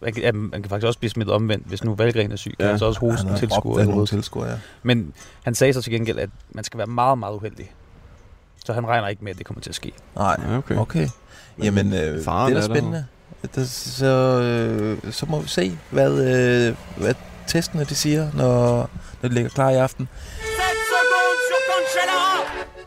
Man 0.01 0.13
kan, 0.13 0.23
ja, 0.23 0.31
man 0.31 0.51
kan 0.61 0.69
faktisk 0.69 0.87
også 0.87 0.99
blive 0.99 1.09
smittet 1.09 1.35
omvendt, 1.35 1.67
hvis 1.67 1.83
nu 1.83 1.95
Valgren 1.95 2.31
er 2.31 2.35
syg. 2.35 2.53
Kan 2.57 2.65
Ja. 2.65 2.69
han 2.69 2.79
så 2.79 2.85
også 2.85 2.99
hoste 2.99 3.27
har 3.27 3.37
tilskuer 3.37 3.77
nogle 3.77 3.91
hovedet. 3.93 4.09
tilskuere, 4.09 4.49
ja. 4.49 4.57
Men 4.83 5.13
han 5.43 5.55
sagde 5.55 5.73
så 5.73 5.81
til 5.81 5.91
gengæld, 5.93 6.19
at 6.19 6.29
man 6.51 6.63
skal 6.63 6.77
være 6.77 6.87
meget, 6.87 7.17
meget 7.17 7.33
uheldig. 7.35 7.71
Så 8.65 8.73
han 8.73 8.87
regner 8.87 9.07
ikke 9.07 9.23
med, 9.23 9.31
at 9.31 9.37
det 9.37 9.45
kommer 9.45 9.61
til 9.61 9.69
at 9.69 9.75
ske. 9.75 9.91
Nej, 10.15 10.37
Ja, 10.49 10.57
okay. 10.57 10.75
okay. 10.77 11.07
Jamen, 11.63 11.93
øh, 11.93 12.23
faren 12.23 12.51
det 12.51 12.57
er 12.57 12.61
da 12.61 12.67
der 12.67 12.73
spændende. 12.73 13.05
Det, 13.55 13.69
så, 13.69 14.05
øh, 14.41 15.11
så 15.13 15.25
må 15.25 15.39
vi 15.39 15.47
se, 15.47 15.77
hvad, 15.91 16.11
øh, 16.11 16.75
hvad 16.97 17.13
testene 17.47 17.83
de 17.83 17.95
siger, 17.95 18.27
når, 18.33 18.71
når 19.21 19.29
det 19.29 19.33
ligger 19.33 19.49
klar 19.49 19.69
i 19.69 19.75
aften. 19.75 20.07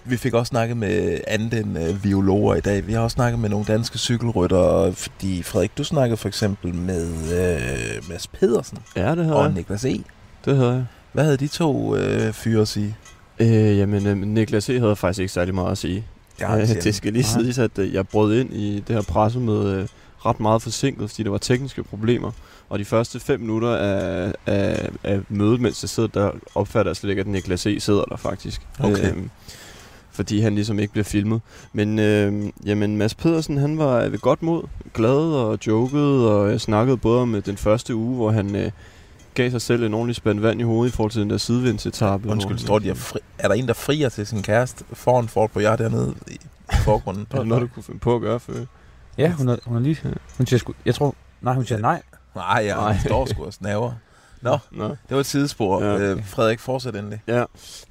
Vi 0.08 0.16
fik 0.16 0.34
også 0.34 0.50
snakket 0.50 0.76
med 0.76 1.20
andet 1.26 1.54
end 1.60 1.78
øh, 1.78 2.02
biologer 2.02 2.54
i 2.54 2.60
dag. 2.60 2.86
Vi 2.86 2.92
har 2.92 3.00
også 3.00 3.14
snakket 3.14 3.38
med 3.40 3.48
nogle 3.48 3.64
danske 3.66 3.98
cykelryttere, 3.98 4.92
fordi 4.92 5.42
Frederik, 5.42 5.78
du 5.78 5.84
snakkede 5.84 6.16
for 6.16 6.28
eksempel 6.28 6.74
med 6.74 7.08
øh, 7.12 8.08
Mads 8.08 8.26
Pedersen 8.26 8.78
Ja, 8.96 9.14
det 9.14 9.32
og 9.32 9.44
jeg. 9.44 9.52
Niklas 9.52 9.84
E. 9.84 10.02
Det 10.44 10.56
havde 10.56 10.70
jeg. 10.70 10.84
Hvad 11.12 11.24
havde 11.24 11.36
de 11.36 11.48
to 11.48 11.96
øh, 11.96 12.32
fyre 12.32 12.60
at 12.62 12.68
sige? 12.68 12.96
Øh, 13.38 13.78
jamen, 13.78 14.06
øh, 14.06 14.16
Niklas 14.16 14.68
E. 14.70 14.78
havde 14.80 14.96
faktisk 14.96 15.20
ikke 15.20 15.32
særlig 15.32 15.54
meget 15.54 15.70
at 15.72 15.78
sige. 15.78 16.04
Ja, 16.40 16.56
Øh, 16.60 16.68
det 16.68 16.94
skal 16.94 17.12
lige 17.12 17.26
Nej. 17.34 17.42
siges, 17.42 17.58
at 17.58 17.78
øh, 17.78 17.94
jeg 17.94 18.08
brød 18.08 18.40
ind 18.40 18.52
i 18.54 18.84
det 18.88 18.96
her 18.96 19.02
pressemøde 19.02 19.74
øh, 19.82 19.88
ret 20.26 20.40
meget 20.40 20.62
forsinket, 20.62 21.10
fordi 21.10 21.22
der 21.22 21.30
var 21.30 21.38
tekniske 21.38 21.82
problemer. 21.82 22.30
Og 22.68 22.78
de 22.78 22.84
første 22.84 23.20
fem 23.20 23.40
minutter 23.40 23.76
af, 23.76 24.32
af, 24.46 24.88
af 25.04 25.20
mødet, 25.28 25.60
mens 25.60 25.82
jeg 25.82 25.88
sidder 25.88 26.08
der, 26.08 26.30
opfatter 26.54 26.90
jeg 26.90 26.96
slet 26.96 27.10
ikke, 27.10 27.20
at 27.20 27.26
Niklas 27.26 27.66
E. 27.66 27.80
sidder 27.80 28.02
der 28.04 28.16
faktisk. 28.16 28.62
Okay. 28.80 29.10
Øhm, 29.10 29.30
fordi 30.18 30.40
han 30.40 30.54
ligesom 30.54 30.78
ikke 30.78 30.92
bliver 30.92 31.04
filmet. 31.04 31.40
Men 31.72 31.98
øh, 31.98 32.52
jamen, 32.64 32.96
Mads 32.96 33.14
Pedersen, 33.14 33.58
han 33.58 33.78
var 33.78 34.08
ved 34.08 34.18
godt 34.18 34.42
mod, 34.42 34.62
glad 34.94 35.32
og 35.32 35.58
jokede, 35.66 36.32
og 36.32 36.50
jeg 36.50 36.60
snakkede 36.60 36.96
både 36.96 37.20
om 37.22 37.34
øh, 37.34 37.46
den 37.46 37.56
første 37.56 37.94
uge, 37.94 38.16
hvor 38.16 38.30
han 38.30 38.56
øh, 38.56 38.70
gav 39.34 39.50
sig 39.50 39.62
selv 39.62 39.82
en 39.82 39.94
ordentlig 39.94 40.16
spand 40.16 40.40
vand 40.40 40.60
i 40.60 40.62
hovedet 40.62 40.92
i 40.92 40.96
forhold 40.96 41.10
til 41.10 41.20
den 41.20 41.30
der 41.30 41.36
sidevindsetappe. 41.36 42.28
Undskyld, 42.28 42.58
står 42.58 42.78
de 42.78 42.90
er, 42.90 42.94
fri, 42.94 43.18
er 43.38 43.48
der 43.48 43.54
en, 43.54 43.66
der 43.68 43.74
frier 43.74 44.08
til 44.08 44.26
sin 44.26 44.42
kæreste 44.42 44.84
foran 44.92 45.28
Fort 45.28 45.50
på 45.50 45.60
jer 45.60 45.76
dernede 45.76 46.14
i 46.26 46.38
forgrunden? 46.84 47.26
Er 47.32 47.38
det 47.38 47.46
noget, 47.46 47.62
du 47.62 47.68
kunne 47.74 47.82
finde 47.82 48.00
på 48.00 48.14
at 48.14 48.20
gøre 48.20 48.40
før? 48.40 48.54
Ja, 49.18 49.32
hun 49.32 49.48
er, 49.48 49.56
hun 49.66 49.76
er 49.76 49.80
lige... 49.80 49.98
Hun 50.36 50.46
siger 50.46 50.58
sgu... 50.58 50.72
Jeg 50.84 50.94
tror... 50.94 51.14
Nej, 51.40 51.54
hun 51.54 51.64
siger 51.64 51.78
nej. 51.78 52.02
Nej, 52.34 52.62
jeg 52.66 52.76
Nej. 52.76 52.96
står 53.06 53.26
sgu 53.26 53.44
og 53.44 53.52
snaver. 53.52 53.92
Nå, 54.42 54.58
Nå. 54.70 54.88
det 54.88 54.96
var 55.10 55.20
et 55.20 55.26
sidespor. 55.26 55.82
Ja. 55.84 55.98
Øh, 55.98 56.26
Frederik, 56.26 56.60
fortsæt 56.60 56.96
endelig. 56.96 57.20
Ja, 57.26 57.44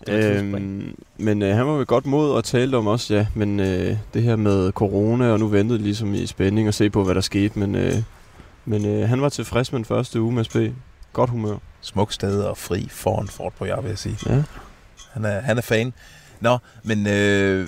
øhm, 0.10 0.96
men 1.18 1.42
øh, 1.42 1.56
han 1.56 1.68
var 1.68 1.74
ved 1.74 1.86
godt 1.86 2.06
mod 2.06 2.32
og 2.32 2.44
talte 2.44 2.76
om 2.76 2.88
også, 2.88 3.16
ja, 3.16 3.28
men 3.34 3.60
øh, 3.60 3.98
det 4.14 4.24
her 4.24 4.36
med 4.36 4.72
corona, 4.72 5.32
og 5.32 5.40
nu 5.40 5.48
ventede 5.48 5.80
ligesom 5.80 6.14
i 6.14 6.26
spænding 6.26 6.68
at 6.68 6.74
se 6.74 6.90
på, 6.90 7.04
hvad 7.04 7.16
der 7.16 7.22
skete, 7.22 7.60
men, 7.60 7.76
øh, 7.76 7.94
men 8.66 8.86
øh, 8.86 9.10
han 9.10 9.22
var 9.22 9.30
tilfreds 9.30 9.72
med 9.72 9.78
den 9.78 9.86
første 9.86 10.22
uge 10.22 10.34
med 10.34 10.44
SP. 10.48 10.56
Godt 11.14 11.30
humør. 11.30 11.58
Smuk 11.82 12.14
sted 12.14 12.42
og 12.42 12.58
fri 12.58 12.88
foran 12.92 13.28
Fort 13.28 13.54
på 13.54 13.66
jer, 13.66 13.82
vil 13.82 13.90
jeg 13.90 13.98
sige. 13.98 14.18
Ja. 14.26 14.44
Han 15.14 15.26
er, 15.26 15.40
han 15.40 15.58
er 15.58 15.62
fan. 15.62 15.94
Nå, 16.40 16.58
men 16.84 17.08
øh, 17.08 17.68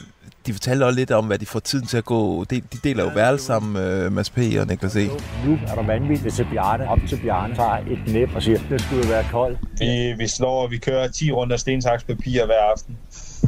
de 0.50 0.54
fortalte 0.54 0.84
også 0.84 1.00
lidt 1.00 1.12
om, 1.12 1.28
hvad 1.28 1.40
de 1.40 1.46
får 1.46 1.60
tiden 1.60 1.88
til 1.88 1.98
at 1.98 2.06
gå. 2.06 2.44
De, 2.44 2.62
de 2.62 2.78
deler 2.84 3.04
jo 3.04 3.12
værelse 3.16 3.46
sammen, 3.46 3.84
øh, 3.84 4.12
Mads 4.12 4.30
P. 4.30 4.38
og 4.38 4.68
Niklas 4.68 4.96
E. 4.96 5.08
Nu 5.46 5.60
er 5.68 5.76
der 5.76 5.84
vanvittigt 5.84 6.36
til 6.36 6.48
Bjarne. 6.52 6.90
Op 6.90 7.00
til 7.08 7.20
Bjarne 7.24 7.56
tager 7.56 7.78
et 7.78 8.14
næb 8.14 8.30
og 8.36 8.44
siger, 8.44 8.60
den 8.70 8.80
skulle 8.80 9.04
jo 9.04 9.10
være 9.10 9.26
kold. 9.32 9.58
Vi, 9.80 10.14
vi 10.18 10.28
slår, 10.28 10.68
vi 10.68 10.78
kører 10.78 11.08
10 11.08 11.32
runder 11.32 11.58
sten, 11.58 11.82
saks, 11.82 12.04
papir 12.04 12.46
hver 12.46 12.62
aften. 12.72 12.98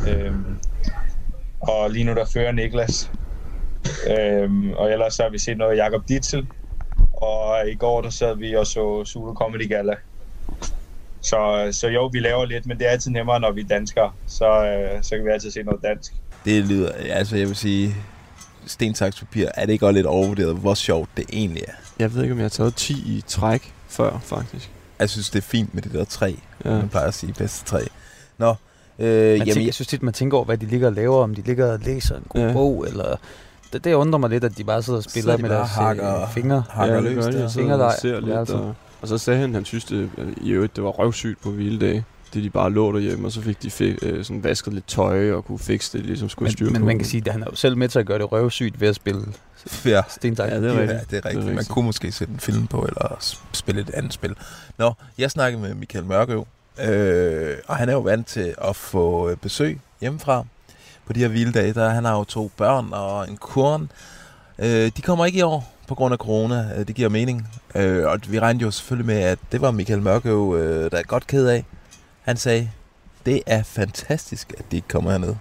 Øhm, 0.10 0.58
og 1.60 1.89
lige 1.89 2.03
nu 2.03 2.13
der 2.13 2.25
fører 2.34 2.51
Niklas. 2.51 3.12
Øhm, 4.17 4.72
og 4.72 4.91
ellers 4.91 5.13
så 5.13 5.24
har 5.24 5.29
vi 5.29 5.38
set 5.38 5.58
noget 5.58 5.72
af 5.72 5.77
Jakob 5.77 6.08
Ditzel. 6.08 6.48
Og 7.13 7.70
i 7.70 7.75
går 7.75 8.01
der 8.01 8.10
sad 8.10 8.38
vi 8.38 8.55
og 8.55 8.67
så 8.67 9.05
Zulu 9.05 9.34
Comedy 9.34 9.70
Gala. 9.70 9.96
Så, 11.22 11.70
så 11.72 11.88
jo, 11.88 12.05
vi 12.13 12.20
laver 12.20 12.46
lidt, 12.46 12.65
men 12.65 12.77
det 12.77 12.88
er 12.88 12.91
altid 12.91 13.12
nemmere, 13.12 13.39
når 13.39 13.51
vi 13.51 13.62
er 13.62 13.67
danskere. 13.67 14.12
Så, 14.27 14.65
øh, 14.65 15.03
så 15.03 15.15
kan 15.15 15.25
vi 15.25 15.29
altid 15.31 15.51
se 15.51 15.63
noget 15.63 15.84
dansk. 15.84 16.13
Det 16.45 16.65
lyder, 16.65 16.91
altså 17.10 17.36
jeg 17.36 17.48
vil 17.48 17.55
sige, 17.55 17.95
sten, 18.65 18.95
saks, 18.95 19.19
papir, 19.19 19.48
er 19.55 19.65
det 19.65 19.74
ikke 19.74 19.86
også 19.86 19.95
lidt 19.95 20.05
overvurderet, 20.07 20.55
hvor 20.55 20.74
sjovt 20.74 21.10
det 21.17 21.25
egentlig 21.33 21.63
er? 21.67 21.71
Jeg 22.00 22.13
ved 22.13 22.21
ikke, 22.21 22.31
om 22.33 22.38
jeg 22.39 22.43
har 22.43 22.50
taget 22.50 22.75
10 22.75 22.93
i 22.93 23.24
træk 23.27 23.74
før, 23.88 24.19
faktisk. 24.24 24.69
Jeg 25.00 25.10
synes, 25.10 25.29
det 25.29 25.39
er 25.39 25.48
fint 25.48 25.74
med 25.74 25.81
det 25.81 25.91
der 25.93 26.03
tre. 26.03 26.38
Ja. 26.65 26.69
Man 26.69 26.89
plejer 26.89 27.07
at 27.07 27.13
sige 27.13 27.33
bedste 27.33 27.65
tre. 27.65 27.79
Nå, 28.38 28.55
øh, 29.00 29.07
jamen, 29.07 29.39
tænker, 29.45 29.62
jeg 29.62 29.74
synes 29.74 29.88
tit, 29.88 30.03
man 30.03 30.13
tænker 30.13 30.38
over, 30.38 30.45
hvad 30.45 30.57
de 30.57 30.65
ligger 30.65 30.88
og 30.88 30.93
laver, 30.93 31.24
om 31.24 31.36
de 31.36 31.41
ligger 31.41 31.74
og 31.74 31.79
læser 31.79 32.15
en 32.15 32.24
god 32.29 32.41
Ja. 32.41 32.53
bog, 32.53 32.86
eller... 32.88 33.15
Det, 33.74 33.83
det 33.83 33.93
undrer 33.93 34.17
mig 34.19 34.29
lidt, 34.29 34.43
at 34.43 34.57
de 34.57 34.63
bare 34.63 34.83
sidder 34.83 35.00
og 35.00 35.03
spiller 35.03 35.36
de 35.36 35.41
med 35.41 35.50
deres 35.50 35.69
hakker- 35.69 36.21
øh, 36.21 36.33
fingre. 36.33 36.63
hakker 36.69 36.95
ja, 36.95 37.01
løs 37.01 37.13
det 37.15 37.24
gør 37.24 37.31
de. 37.31 37.38
der. 37.38 37.50
Fingerleg 37.50 37.86
og 37.88 37.93
ser 38.01 38.19
lidt, 38.19 38.29
værelset. 38.29 38.55
og, 38.55 38.75
og 39.01 39.07
så 39.07 39.17
sagde 39.17 39.39
han, 39.39 39.53
han 39.53 39.65
synes, 39.65 39.86
det, 39.86 40.10
i 40.41 40.50
øvrigt, 40.50 40.75
det 40.75 40.83
var 40.83 40.89
røvsygt 40.89 41.41
på 41.41 41.51
hviledage. 41.51 42.03
Det 42.33 42.43
de 42.43 42.50
bare 42.50 42.71
lå 42.71 42.91
derhjemme, 42.91 43.27
og 43.27 43.31
så 43.31 43.41
fik 43.41 43.63
de 43.63 43.71
fi, 43.71 43.97
øh, 44.01 44.25
sådan 44.25 44.43
vasket 44.43 44.73
lidt 44.73 44.88
tøj 44.88 45.31
og 45.31 45.45
kunne 45.45 45.59
fikse 45.59 45.97
det, 45.97 46.05
ligesom 46.05 46.29
skulle 46.29 46.51
styre 46.51 46.65
Men, 46.65 46.73
men 46.73 46.81
på. 46.81 46.85
man 46.85 46.97
kan 46.97 47.07
sige, 47.07 47.23
at 47.25 47.31
han 47.31 47.41
er 47.41 47.47
jo 47.50 47.55
selv 47.55 47.77
med 47.77 47.88
til 47.88 48.00
at 48.00 48.05
gøre 48.05 48.19
det 48.19 48.31
røvsygt 48.31 48.81
ved 48.81 48.88
at 48.88 48.95
spille 48.95 49.21
ja, 49.85 50.01
Stentag. 50.09 50.50
Ja, 50.50 50.61
det 50.61 50.69
er 50.69 50.73
ja, 50.73 50.79
rigtigt. 50.79 51.11
det 51.11 51.17
er 51.17 51.25
rigtigt. 51.25 51.45
Det 51.45 51.51
er 51.51 51.55
Man 51.55 51.65
kunne 51.65 51.85
måske 51.85 52.11
sætte 52.11 52.33
en 52.33 52.39
film 52.39 52.67
på, 52.67 52.81
eller 52.81 53.35
spille 53.53 53.81
et 53.81 53.89
andet 53.89 54.13
spil. 54.13 54.35
Nå, 54.77 54.93
jeg 55.17 55.31
snakkede 55.31 55.61
med 55.61 55.73
Michael 55.73 56.05
Mørkøv, 56.05 56.47
øh, 56.81 57.55
og 57.67 57.75
han 57.75 57.89
er 57.89 57.93
jo 57.93 58.00
vant 58.00 58.27
til 58.27 58.55
at 58.61 58.75
få 58.75 59.29
øh, 59.29 59.38
besøg 59.38 59.79
hjemmefra 60.01 60.45
på 61.05 61.13
de 61.13 61.19
her 61.19 61.27
hviledage. 61.27 61.73
Der, 61.73 61.89
han 61.89 62.05
har 62.05 62.17
jo 62.17 62.23
to 62.23 62.51
børn 62.57 62.88
og 62.91 63.29
en 63.29 63.38
kurn. 63.38 63.91
Øh, 64.59 64.91
de 64.97 65.01
kommer 65.01 65.25
ikke 65.25 65.39
i 65.39 65.41
år 65.41 65.73
på 65.88 65.95
grund 65.95 66.13
af 66.13 66.17
corona. 66.17 66.69
Øh, 66.77 66.88
det 66.88 66.95
giver 66.95 67.09
mening. 67.09 67.47
Øh, 67.75 68.05
og 68.07 68.19
vi 68.27 68.39
regnede 68.39 68.65
jo 68.65 68.71
selvfølgelig 68.71 69.05
med, 69.07 69.23
at 69.23 69.39
det 69.51 69.61
var 69.61 69.71
Michael 69.71 70.01
Mørkøv, 70.01 70.55
øh, 70.57 70.91
der 70.91 70.97
er 70.97 71.03
godt 71.03 71.27
ked 71.27 71.47
af. 71.47 71.65
Han 72.22 72.38
sagde, 72.38 72.72
det 73.25 73.42
er 73.46 73.63
fantastisk, 73.63 74.54
at 74.58 74.66
de 74.72 74.75
ikke 74.75 74.88
kommer 74.88 75.12
herned. 75.12 75.36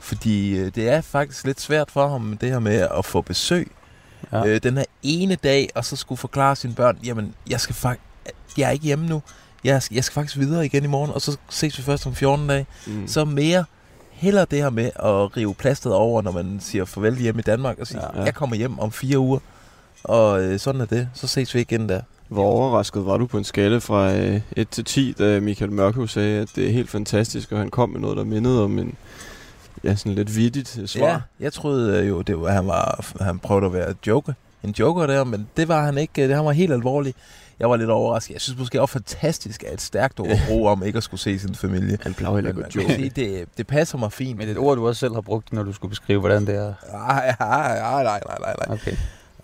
Fordi 0.00 0.58
øh, 0.58 0.74
det 0.74 0.88
er 0.88 1.00
faktisk 1.00 1.46
lidt 1.46 1.60
svært 1.60 1.90
for 1.90 2.08
ham, 2.08 2.36
det 2.40 2.48
her 2.50 2.58
med 2.58 2.88
at 2.98 3.04
få 3.04 3.20
besøg. 3.20 3.70
Ja. 4.32 4.46
Øh, 4.46 4.62
den 4.62 4.76
her 4.76 4.84
ene 5.02 5.34
dag, 5.34 5.68
og 5.74 5.84
så 5.84 5.96
skulle 5.96 6.18
forklare 6.18 6.56
sine 6.56 6.74
børn, 6.74 6.98
jamen, 7.04 7.34
jeg 7.50 7.60
skal 7.60 7.74
faktisk, 7.74 8.02
jeg 8.58 8.66
er 8.66 8.70
ikke 8.70 8.84
hjemme 8.84 9.06
nu. 9.06 9.22
jeg, 9.64 9.82
jeg 9.92 10.04
skal 10.04 10.14
faktisk 10.14 10.36
videre 10.38 10.66
igen 10.66 10.84
i 10.84 10.86
morgen, 10.86 11.10
og 11.12 11.20
så 11.20 11.36
ses 11.48 11.78
vi 11.78 11.82
først 11.82 12.06
om 12.06 12.14
14 12.14 12.48
dage. 12.48 12.66
Mm. 12.86 13.08
Så 13.08 13.24
mere 13.24 13.64
heller 14.10 14.44
det 14.44 14.58
her 14.62 14.70
med 14.70 14.84
at 14.84 15.36
rive 15.36 15.54
plasteret 15.54 15.94
over, 15.96 16.22
når 16.22 16.32
man 16.32 16.58
siger 16.62 16.84
farvel 16.84 17.16
hjemme 17.16 17.38
i 17.38 17.42
Danmark, 17.42 17.78
og 17.78 17.86
sige, 17.86 18.00
Ja. 18.14 18.18
ja. 18.18 18.24
jeg 18.24 18.34
kommer 18.34 18.56
hjem 18.56 18.78
om 18.78 18.92
fire 18.92 19.18
uger, 19.18 19.38
og 20.04 20.42
øh, 20.42 20.58
sådan 20.58 20.80
er 20.80 20.84
det. 20.84 21.08
Så 21.14 21.26
ses 21.26 21.54
vi 21.54 21.60
igen 21.60 21.88
der. 21.88 22.00
Hvor 22.30 22.44
overrasket 22.44 23.06
var 23.06 23.16
du 23.16 23.26
på 23.26 23.38
en 23.38 23.44
skala 23.44 23.78
fra 23.78 24.14
øh, 24.14 24.40
1 24.56 24.68
til 24.68 24.84
10, 24.84 25.14
da 25.18 25.40
Michael 25.40 25.72
Mørkøv 25.72 26.08
sagde, 26.08 26.40
at 26.40 26.48
det 26.56 26.66
er 26.66 26.72
helt 26.72 26.90
fantastisk, 26.90 27.52
og 27.52 27.58
han 27.58 27.70
kom 27.70 27.88
med 27.88 28.00
noget, 28.00 28.16
der 28.16 28.24
mindede 28.24 28.64
om 28.64 28.78
en 28.78 28.94
ja, 29.84 29.94
sådan 29.96 30.14
lidt 30.14 30.36
vittigt 30.36 30.78
øh, 30.82 30.88
svar? 30.88 31.06
Ja, 31.06 31.18
jeg 31.40 31.52
troede 31.52 31.98
øh, 32.00 32.08
jo, 32.08 32.22
det 32.22 32.40
var, 32.40 32.50
han, 32.52 32.66
var, 32.66 33.12
han 33.20 33.38
prøvede 33.38 33.66
at 33.66 33.72
være 33.72 33.94
joker. 34.06 34.32
en 34.62 34.70
joker 34.78 35.06
der, 35.06 35.24
men 35.24 35.48
det 35.56 35.68
var 35.68 35.84
han 35.84 35.98
ikke. 35.98 36.28
Det, 36.28 36.34
han 36.36 36.44
var 36.44 36.52
helt 36.52 36.72
alvorlig. 36.72 37.14
Jeg 37.60 37.70
var 37.70 37.76
lidt 37.76 37.90
overrasket. 37.90 38.32
Jeg 38.32 38.40
synes 38.40 38.58
måske 38.58 38.80
også 38.80 38.92
fantastisk, 38.92 39.64
at 39.66 39.74
et 39.74 39.80
stærkt 39.80 40.20
ord 40.20 40.28
at 40.28 40.38
bruge 40.48 40.70
om 40.70 40.82
ikke 40.84 40.96
at 40.96 41.02
skulle 41.02 41.20
se 41.20 41.38
sin 41.38 41.54
familie. 41.54 41.98
Han 42.02 42.14
blev 42.14 42.34
heller 42.34 42.52
man 42.52 42.64
kan 42.70 42.80
joke. 42.82 42.94
sige, 42.94 43.10
det, 43.16 43.44
det 43.56 43.66
passer 43.66 43.98
mig 43.98 44.12
fint. 44.12 44.38
Men 44.38 44.48
et 44.48 44.58
ord, 44.58 44.76
du 44.76 44.88
også 44.88 45.00
selv 45.00 45.14
har 45.14 45.20
brugt, 45.20 45.52
når 45.52 45.62
du 45.62 45.72
skulle 45.72 45.90
beskrive, 45.90 46.20
hvordan 46.20 46.46
det 46.46 46.54
er. 46.54 46.74
Nej, 46.92 47.34
nej, 47.40 48.02
nej, 48.02 48.02
nej, 48.02 48.20
nej, 48.40 48.54
nej. 48.66 48.76
Okay. 48.76 48.96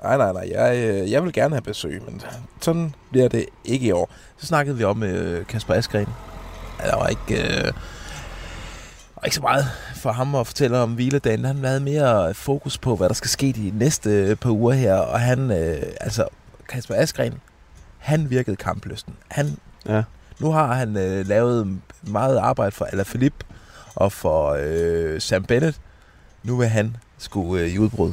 Nej, 0.07 0.17
nej, 0.17 0.33
nej. 0.33 0.49
Jeg, 0.51 0.77
øh, 0.77 1.11
jeg 1.11 1.25
vil 1.25 1.33
gerne 1.33 1.55
have 1.55 1.63
besøg, 1.63 2.03
men 2.09 2.23
sådan 2.61 2.95
bliver 3.11 3.29
det 3.29 3.47
ikke 3.65 3.87
i 3.87 3.93
år. 3.93 4.11
Så 4.37 4.47
snakkede 4.47 4.77
vi 4.77 4.85
om 4.85 5.03
øh, 5.03 5.47
Kasper 5.47 5.75
Askren. 5.75 6.07
Der 6.81 6.97
var 6.97 7.07
ikke, 7.09 7.43
øh, 7.43 7.65
der 7.65 7.73
var 9.21 9.25
ikke 9.25 9.37
så 9.37 9.43
meget 9.43 9.65
for 9.95 10.13
ham 10.13 10.35
at 10.35 10.47
fortælle 10.47 10.79
om 10.79 10.93
hviledagen. 10.95 11.45
Han 11.45 11.65
havde 11.65 11.81
mere 11.81 12.35
fokus 12.35 12.79
på, 12.79 12.97
hvad 12.97 13.09
der 13.09 13.15
skal 13.15 13.31
ske 13.31 13.53
de 13.53 13.73
næste 13.75 14.11
øh, 14.11 14.37
par 14.37 14.51
uger 14.51 14.73
her. 14.73 14.95
Og 14.95 15.21
han, 15.21 15.51
øh, 15.51 15.83
altså 16.01 16.25
Kasper 16.69 16.95
Askren, 16.95 17.35
han 17.99 18.31
virkede 18.31 18.57
kamplysten. 18.57 19.15
Han, 19.29 19.57
Ja. 19.89 20.03
nu 20.41 20.53
har 20.53 20.75
han 20.75 20.97
øh, 20.97 21.27
lavet 21.29 21.79
meget 22.03 22.37
arbejde 22.39 22.71
for 22.73 22.85
Alaphilippe 22.85 23.47
og 23.95 24.13
for 24.13 24.57
øh, 24.61 25.21
Sam 25.21 25.45
Bennett. 25.45 25.81
Nu 26.43 26.57
vil 26.57 26.69
han 26.69 26.97
skulle 27.19 27.63
øh, 27.65 27.71
i 27.75 27.79
udbrud. 27.79 28.13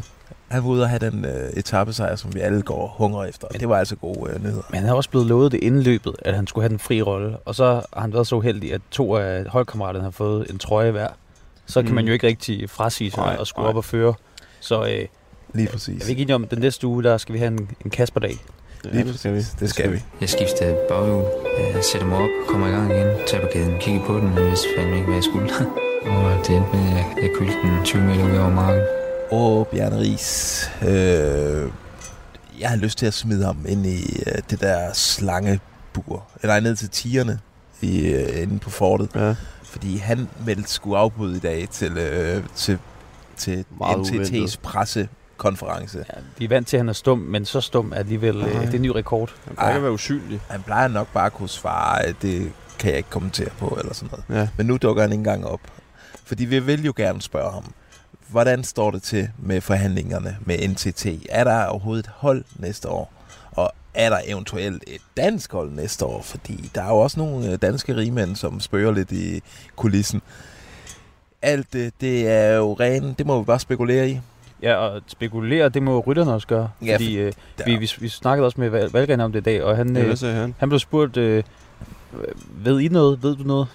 Han 0.54 0.64
var 0.64 0.70
ude 0.70 0.84
og 0.84 0.90
have 0.90 1.00
den 1.00 1.26
øh, 1.26 1.50
etappesejr, 1.58 2.16
som 2.16 2.36
vi 2.36 2.40
alle 2.40 2.62
går 2.62 2.82
og 2.82 2.90
hungrer 2.98 3.26
efter. 3.26 3.48
Og 3.48 3.60
det 3.60 3.70
var 3.70 3.78
altså 3.78 3.96
gode 3.96 4.32
øh, 4.32 4.44
nyheder. 4.44 4.62
Men 4.70 4.80
han 4.80 4.88
har 4.88 4.96
også 4.96 5.10
blevet 5.10 5.28
lovet 5.28 5.52
det 5.52 5.60
inden 5.64 5.82
løbet, 5.82 6.16
at 6.20 6.36
han 6.36 6.48
skulle 6.48 6.64
have 6.64 6.70
den 6.70 6.80
fri 6.80 7.02
rolle. 7.02 7.38
Og 7.46 7.56
så 7.56 7.66
har 7.94 8.02
han 8.02 8.14
været 8.14 8.28
så 8.28 8.36
uheldig, 8.36 8.74
at 8.74 8.82
to 8.92 9.16
af 9.16 9.46
holdkammeraterne 9.48 10.04
har 10.04 10.12
fået 10.12 10.50
en 10.50 10.58
trøje 10.58 10.92
hver. 10.92 11.08
Så 11.66 11.82
kan 11.82 11.90
Mm. 11.92 11.96
man 11.96 12.06
jo 12.06 12.14
ikke 12.14 12.28
rigtig 12.28 12.70
frasige 12.70 13.12
sig 13.12 13.24
Nej, 13.24 13.36
og 13.40 13.48
skulle 13.48 13.64
nej. 13.64 13.70
op 13.70 13.76
og 13.76 13.86
føre. 13.86 14.14
Så 14.60 14.86
øh, 14.86 15.08
Lige 15.54 15.68
præcis. 15.68 16.02
er 16.02 16.06
vi 16.06 16.10
ikke 16.12 16.22
enige 16.22 16.36
om, 16.36 16.44
at 16.44 16.52
den 16.52 16.60
næste 16.60 16.88
uge, 16.88 17.04
der 17.04 17.18
skal 17.18 17.34
vi 17.34 17.40
have 17.40 17.52
en, 17.52 17.70
en 17.86 17.92
Kasper-dag? 17.92 18.38
Lige 18.84 19.06
præcis. 19.12 19.56
Det 19.60 19.70
skal 19.70 19.92
vi. 19.92 20.00
Jeg 20.22 20.30
skiftede 20.30 20.78
baghjul, 20.90 21.24
øh, 21.60 21.84
sætter 21.92 22.08
mig 22.08 22.18
op, 22.18 22.30
kommer 22.48 22.68
i 22.68 22.72
gang 22.72 22.92
igen, 22.92 23.08
tager 23.28 23.42
på 23.44 23.50
kæden, 23.54 23.76
kigger 23.80 24.06
på 24.06 24.14
den, 24.14 24.34
og 24.34 24.40
jeg 24.42 24.50
vidste 24.50 24.68
fandme 24.78 24.96
ikke, 24.96 25.06
hvad 25.06 25.16
jeg 25.16 25.24
skulle. 25.24 25.50
og 26.12 26.48
det 26.48 26.56
endte 26.56 26.70
med, 26.74 26.82
at 26.90 26.96
jeg, 26.96 27.06
jeg 27.22 27.30
kølte 27.38 27.54
den 27.64 27.86
20 27.86 28.02
meter 28.04 28.26
ud 28.32 28.38
over 28.38 28.50
marken. 28.50 28.82
Åh, 29.34 29.66
Bjarne 29.66 30.00
Ries. 30.00 30.72
Øh, 30.82 31.72
jeg 32.60 32.70
har 32.70 32.76
lyst 32.76 32.98
til 32.98 33.06
at 33.06 33.14
smide 33.14 33.46
ham 33.46 33.66
ind 33.68 33.86
i 33.86 34.24
øh, 34.28 34.42
det 34.50 34.62
der 34.62 34.94
slangebur. 34.94 36.24
Eller 36.42 36.60
ned 36.60 36.76
til 36.76 36.90
tigerne 36.90 37.40
i, 37.82 38.06
øh, 38.06 38.42
inde 38.42 38.60
på 38.60 38.70
fortet. 38.70 39.10
Ja. 39.16 39.36
Fordi 39.64 39.98
han 39.98 40.30
meldte 40.46 40.70
skulle 40.70 40.98
afbud 40.98 41.36
i 41.36 41.40
dag 41.40 41.68
til, 41.72 41.98
øh, 41.98 42.44
til, 42.56 42.78
til 43.38 43.66
Meget 43.80 43.96
NTT's 43.96 44.16
uventet. 44.16 44.60
pressekonference. 44.64 45.98
Ja, 45.98 46.20
vi 46.38 46.46
er 46.46 46.50
vant 46.50 46.68
til, 46.68 46.78
at 46.78 46.80
han 46.80 46.90
er 46.90 46.94
stum, 46.94 47.18
men 47.20 47.46
så 47.46 47.62
stum 47.62 47.92
er 47.92 47.96
alligevel 47.96 48.36
øh, 48.42 48.62
det 48.62 48.70
er 48.70 48.74
en 48.76 48.82
ny 48.82 48.88
rekord. 48.88 49.34
Han 49.46 49.56
plejer 49.56 49.76
at 49.76 49.84
være 49.84 49.92
usynlig. 49.92 50.42
Han 50.50 50.62
plejer 50.64 50.88
nok 50.88 51.08
bare 51.14 51.26
at 51.26 51.34
kunne 51.34 51.50
svare, 51.50 52.04
at 52.06 52.16
det 52.22 52.52
kan 52.80 52.90
jeg 52.90 52.98
ikke 52.98 53.10
kommentere 53.10 53.50
på, 53.60 53.78
eller 53.80 53.94
sådan 53.94 54.10
noget. 54.28 54.42
Ja. 54.42 54.48
Men 54.58 54.66
nu 54.66 54.78
dukker 54.78 55.02
han 55.04 55.12
ikke 55.12 55.20
engang 55.20 55.46
op. 55.48 55.62
Fordi 56.26 56.46
vi 56.46 56.60
vil 56.60 56.86
jo 56.86 56.94
gerne 56.96 57.22
spørge 57.22 57.52
ham, 57.52 57.64
hvordan 58.34 58.64
står 58.64 58.92
det 58.92 59.04
til 59.04 59.30
med 59.38 59.62
forhandlingerne 59.62 60.38
med 60.42 60.68
NTT? 60.68 61.06
Er 61.30 61.44
der 61.44 61.66
overhovedet 61.66 62.06
et 62.06 62.12
hold 62.16 62.44
næste 62.56 62.90
år? 62.90 63.14
Og 63.52 63.72
er 63.94 64.10
der 64.10 64.18
eventuelt 64.28 64.84
et 64.88 65.02
dansk 65.18 65.52
hold 65.52 65.72
næste 65.72 66.06
år? 66.06 66.22
Fordi 66.22 66.72
der 66.76 66.82
er 66.84 66.88
jo 66.90 66.98
også 66.98 67.20
nogle 67.20 67.52
øh, 67.52 67.58
danske 67.62 67.96
rigmænd, 67.96 68.36
som 68.36 68.60
spørger 68.60 68.92
lidt 68.92 69.12
i 69.12 69.42
kulissen. 69.76 70.22
Alt 71.42 71.74
det, 71.74 71.94
det 72.02 72.28
er 72.30 72.56
jo 72.56 72.74
ren, 72.74 73.14
det 73.18 73.26
må 73.26 73.40
vi 73.40 73.46
bare 73.46 73.60
spekulere 73.60 74.10
i. 74.10 74.20
Ja, 74.62 74.76
og 74.76 75.02
spekulere, 75.08 75.70
det 75.70 75.84
må 75.84 76.00
rytterne 76.00 76.34
også 76.34 76.48
gøre. 76.48 76.70
Ja, 76.86 76.94
fordi 76.96 77.18
øh, 77.18 77.34
der- 77.58 77.66
vi, 77.66 77.76
vi, 77.76 77.92
vi 78.00 78.08
snakkede 78.10 78.46
også 78.46 78.62
med 78.62 78.70
Val- 78.70 78.90
Valgren 78.94 79.20
om 79.20 79.32
det 79.32 79.40
i 79.40 79.44
dag, 79.44 79.64
og 79.64 79.78
han, 79.78 79.98
øh, 79.98 80.18
han? 80.22 80.56
han 80.58 80.70
blev 80.70 80.80
spurgt, 80.80 81.18
øh, 81.18 81.44
ved 82.64 82.80
I 82.80 82.88
noget? 82.88 83.24
Ved 83.24 83.36
du 83.36 83.44
noget? 83.44 83.68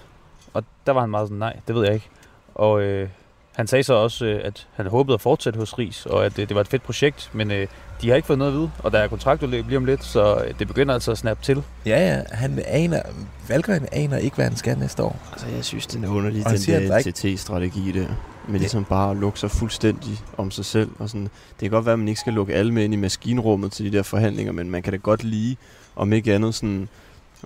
Og 0.53 0.63
der 0.85 0.91
var 0.91 1.01
han 1.01 1.09
meget 1.09 1.27
sådan, 1.27 1.37
nej, 1.39 1.55
det 1.67 1.75
ved 1.75 1.83
jeg 1.85 1.93
ikke. 1.93 2.09
Og 2.55 2.81
øh, 2.81 3.09
han 3.55 3.67
sagde 3.67 3.83
så 3.83 3.93
også, 3.93 4.25
øh, 4.25 4.41
at 4.43 4.67
han 4.75 4.87
håbede 4.87 5.13
at 5.13 5.21
fortsætte 5.21 5.59
hos 5.59 5.77
Ries, 5.79 6.05
og 6.05 6.25
at 6.25 6.39
øh, 6.39 6.49
det 6.49 6.55
var 6.55 6.61
et 6.61 6.67
fedt 6.67 6.83
projekt, 6.83 7.29
men 7.33 7.51
øh, 7.51 7.67
de 8.01 8.09
har 8.09 8.15
ikke 8.15 8.25
fået 8.25 8.39
noget 8.39 8.51
at 8.51 8.57
vide, 8.57 8.71
og 8.79 8.91
der 8.91 8.99
er 8.99 9.07
kontraktudløb 9.07 9.67
lige 9.67 9.77
om 9.77 9.85
lidt, 9.85 10.03
så 10.03 10.45
det 10.59 10.67
begynder 10.67 10.93
altså 10.93 11.11
at 11.11 11.17
snappe 11.17 11.43
til. 11.43 11.63
Ja, 11.85 12.07
ja, 12.07 12.21
han 12.31 12.61
aner, 12.67 13.01
Valgren 13.47 13.87
aner 13.91 14.17
ikke, 14.17 14.35
hvad 14.35 14.45
han 14.45 14.55
skal 14.55 14.77
næste 14.77 15.03
år. 15.03 15.19
Altså, 15.31 15.47
jeg 15.47 15.65
synes, 15.65 15.87
den 15.87 16.03
er 16.03 16.09
underlig, 16.09 16.39
Og 16.45 16.49
han 16.49 16.55
den 16.55 16.63
siger, 16.63 16.79
der 16.79 17.01
TT-strategi 17.01 17.91
der. 17.91 18.07
Men 18.47 18.59
ligesom 18.59 18.85
bare 18.85 19.11
at 19.11 19.17
lukke 19.17 19.39
sig 19.39 19.51
fuldstændig 19.51 20.17
om 20.37 20.51
sig 20.51 20.65
selv. 20.65 20.89
Og 20.99 21.09
sådan. 21.09 21.23
Det 21.23 21.59
kan 21.59 21.69
godt 21.69 21.85
være, 21.85 21.93
at 21.93 21.99
man 21.99 22.07
ikke 22.07 22.19
skal 22.19 22.33
lukke 22.33 22.53
alle 22.53 22.73
med 22.73 22.83
ind 22.83 22.93
i 22.93 22.97
maskinrummet 22.97 23.71
til 23.71 23.85
de 23.91 23.97
der 23.97 24.03
forhandlinger, 24.03 24.51
men 24.51 24.69
man 24.69 24.81
kan 24.81 24.93
da 24.93 24.97
godt 24.97 25.23
lige, 25.23 25.57
om 25.95 26.13
ikke 26.13 26.33
andet, 26.33 26.55
sådan, 26.55 26.89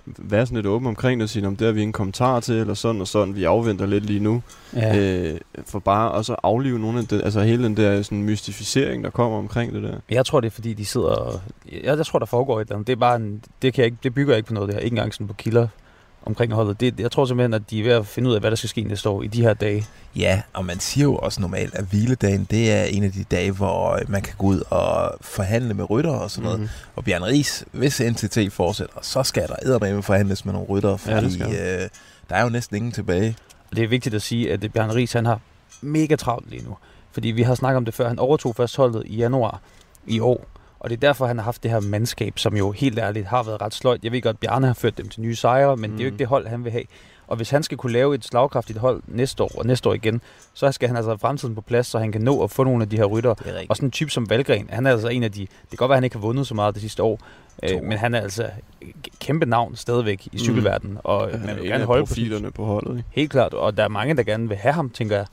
være 0.06 0.46
sådan 0.46 0.56
lidt 0.56 0.66
åben 0.66 0.86
omkring 0.86 1.20
det 1.20 1.24
og 1.24 1.28
sige, 1.28 1.46
om 1.46 1.56
det 1.56 1.66
har 1.66 1.72
vi 1.72 1.82
en 1.82 1.92
kommentar 1.92 2.40
til, 2.40 2.54
eller 2.54 2.74
sådan 2.74 3.00
og 3.00 3.08
sådan. 3.08 3.34
Vi 3.34 3.44
afventer 3.44 3.86
lidt 3.86 4.04
lige 4.06 4.20
nu. 4.20 4.42
Ja. 4.74 4.98
Øh, 4.98 5.38
for 5.66 5.78
bare 5.78 6.10
også 6.10 6.32
at 6.32 6.38
aflive 6.42 6.78
nogle 6.78 6.98
af 6.98 7.06
det, 7.06 7.22
altså 7.24 7.40
hele 7.40 7.64
den 7.64 7.76
der 7.76 8.02
sådan, 8.02 8.22
mystificering, 8.22 9.04
der 9.04 9.10
kommer 9.10 9.38
omkring 9.38 9.74
det 9.74 9.82
der. 9.82 9.94
Jeg 10.10 10.26
tror, 10.26 10.40
det 10.40 10.46
er 10.46 10.50
fordi, 10.50 10.72
de 10.72 10.84
sidder 10.84 11.06
og... 11.06 11.40
Jeg, 11.72 11.84
jeg 11.84 12.06
tror, 12.06 12.18
der 12.18 12.26
foregår 12.26 12.60
et 12.60 12.64
eller 12.64 12.74
andet. 12.74 12.86
Det, 12.86 12.92
er 12.92 12.96
bare 12.96 13.16
en, 13.16 13.42
det, 13.62 13.74
kan 13.74 13.82
jeg 13.82 13.86
ikke, 13.86 13.98
det 14.02 14.14
bygger 14.14 14.32
jeg 14.32 14.38
ikke 14.38 14.48
på 14.48 14.54
noget, 14.54 14.68
det 14.68 14.74
her. 14.74 14.80
Ikke 14.80 14.94
engang 14.94 15.14
sådan 15.14 15.26
på 15.26 15.34
kilder 15.34 15.68
omkring 16.26 16.52
holdet. 16.52 16.80
Det, 16.80 17.00
jeg 17.00 17.10
tror 17.10 17.24
simpelthen, 17.24 17.54
at 17.54 17.70
de 17.70 17.80
er 17.80 17.84
ved 17.84 17.92
at 17.92 18.06
finde 18.06 18.30
ud 18.30 18.34
af, 18.34 18.40
hvad 18.40 18.50
der 18.50 18.56
skal 18.56 18.68
ske 18.68 18.82
næste 18.82 19.08
år 19.08 19.22
i 19.22 19.26
de 19.26 19.42
her 19.42 19.54
dage. 19.54 19.86
Ja, 20.16 20.42
og 20.52 20.64
man 20.64 20.80
siger 20.80 21.04
jo 21.04 21.16
også 21.16 21.40
normalt, 21.40 21.74
at 21.74 21.84
hviledagen, 21.84 22.46
det 22.50 22.72
er 22.72 22.84
en 22.84 23.04
af 23.04 23.12
de 23.12 23.24
dage, 23.24 23.50
hvor 23.50 23.92
øh, 23.92 24.10
man 24.10 24.22
kan 24.22 24.34
gå 24.38 24.46
ud 24.46 24.62
og 24.70 25.14
forhandle 25.20 25.74
med 25.74 25.90
rytter 25.90 26.10
og 26.10 26.30
sådan 26.30 26.44
noget. 26.44 26.60
Mhm. 26.60 26.68
Og 26.96 27.04
Bjørn 27.04 27.22
Ries, 27.24 27.64
hvis 27.72 28.00
NTT 28.00 28.38
fortsætter, 28.52 28.94
så 29.02 29.22
skal 29.22 29.48
der 29.48 29.54
eddermame 29.62 30.02
forhandles 30.02 30.44
med 30.44 30.52
nogle 30.52 30.68
rytter, 30.68 30.90
Ja, 31.06 31.16
fordi 31.16 31.32
skal 31.32 31.46
øh, 31.46 31.88
der 32.30 32.36
er 32.36 32.42
jo 32.42 32.48
næsten 32.48 32.76
ingen 32.76 32.92
tilbage. 32.92 33.36
Det 33.76 33.84
er 33.84 33.88
vigtigt 33.88 34.14
at 34.14 34.22
sige, 34.22 34.52
at 34.52 34.72
Bjørn 34.74 34.90
Ries, 34.90 35.12
han 35.12 35.26
har 35.26 35.40
mega 35.80 36.16
travlt 36.16 36.50
lige 36.50 36.64
nu. 36.64 36.76
Fordi 37.12 37.28
vi 37.28 37.42
har 37.42 37.54
snakket 37.54 37.76
om 37.76 37.84
det 37.84 37.94
før. 37.94 38.08
Han 38.08 38.18
overtog 38.18 38.56
først 38.56 38.76
holdet 38.76 39.02
i 39.06 39.16
januar 39.16 39.60
i 40.06 40.20
år. 40.20 40.46
Og 40.84 40.90
det 40.90 40.96
er 40.96 41.00
derfor, 41.00 41.26
han 41.26 41.38
har 41.38 41.44
haft 41.44 41.62
det 41.62 41.70
her 41.70 41.80
mandskab, 41.80 42.38
som 42.38 42.56
jo 42.56 42.70
helt 42.70 42.98
ærligt 42.98 43.26
har 43.26 43.42
været 43.42 43.60
ret 43.60 43.74
sløjt. 43.74 44.04
Jeg 44.04 44.12
ved 44.12 44.22
godt, 44.22 44.34
at 44.34 44.40
Bjarne 44.40 44.66
har 44.66 44.74
ført 44.74 44.98
dem 44.98 45.08
til 45.08 45.22
nye 45.22 45.36
sejre, 45.36 45.76
men 45.76 45.90
mm. 45.90 45.96
det 45.96 46.02
er 46.02 46.04
jo 46.04 46.08
ikke 46.08 46.18
det 46.18 46.26
hold, 46.26 46.46
han 46.46 46.64
vil 46.64 46.72
have. 46.72 46.84
Og 47.26 47.36
hvis 47.36 47.50
han 47.50 47.62
skal 47.62 47.78
kunne 47.78 47.92
lave 47.92 48.14
et 48.14 48.24
slagkraftigt 48.24 48.78
hold 48.78 49.02
næste 49.06 49.42
år, 49.42 49.52
og 49.58 49.66
næste 49.66 49.88
år 49.88 49.94
igen, 49.94 50.20
så 50.54 50.72
skal 50.72 50.88
han 50.88 50.96
altså 50.96 51.10
have 51.10 51.18
fremtiden 51.18 51.54
på 51.54 51.60
plads, 51.60 51.86
så 51.86 51.98
han 51.98 52.12
kan 52.12 52.20
nå 52.20 52.42
at 52.42 52.50
få 52.50 52.64
nogle 52.64 52.82
af 52.82 52.88
de 52.88 52.96
her 52.96 53.04
rytter. 53.04 53.30
Er. 53.30 53.62
Og 53.68 53.76
sådan 53.76 53.86
en 53.86 53.90
type 53.90 54.10
som 54.10 54.30
Valgren, 54.30 54.68
han 54.70 54.86
er 54.86 54.90
altså 54.90 55.08
en 55.08 55.22
af 55.22 55.32
de... 55.32 55.40
Det 55.40 55.48
kan 55.70 55.76
godt 55.76 55.88
være, 55.88 55.96
at 55.96 55.98
han 55.98 56.04
ikke 56.04 56.16
har 56.16 56.20
vundet 56.20 56.46
så 56.46 56.54
meget 56.54 56.74
det 56.74 56.82
sidste 56.82 57.02
år, 57.02 57.20
øh, 57.62 57.82
men 57.82 57.98
han 57.98 58.14
er 58.14 58.20
altså 58.20 58.50
kæmpe 59.20 59.46
navn 59.46 59.76
stadigvæk 59.76 60.28
i 60.32 60.38
cykelverdenen. 60.38 60.98
Og 61.04 61.30
Han 61.30 61.40
man 61.40 61.48
er 61.48 61.54
vil 61.54 61.64
gerne 61.64 61.84
holde 61.84 62.02
på 62.02 62.06
profilerne 62.06 62.50
på 62.50 62.64
holdet. 62.64 62.96
Ikke? 62.96 63.08
Helt 63.10 63.30
klart, 63.30 63.54
og 63.54 63.76
der 63.76 63.84
er 63.84 63.88
mange, 63.88 64.16
der 64.16 64.22
gerne 64.22 64.48
vil 64.48 64.56
have 64.56 64.74
ham, 64.74 64.90
tænker 64.90 65.16
jeg. 65.16 65.26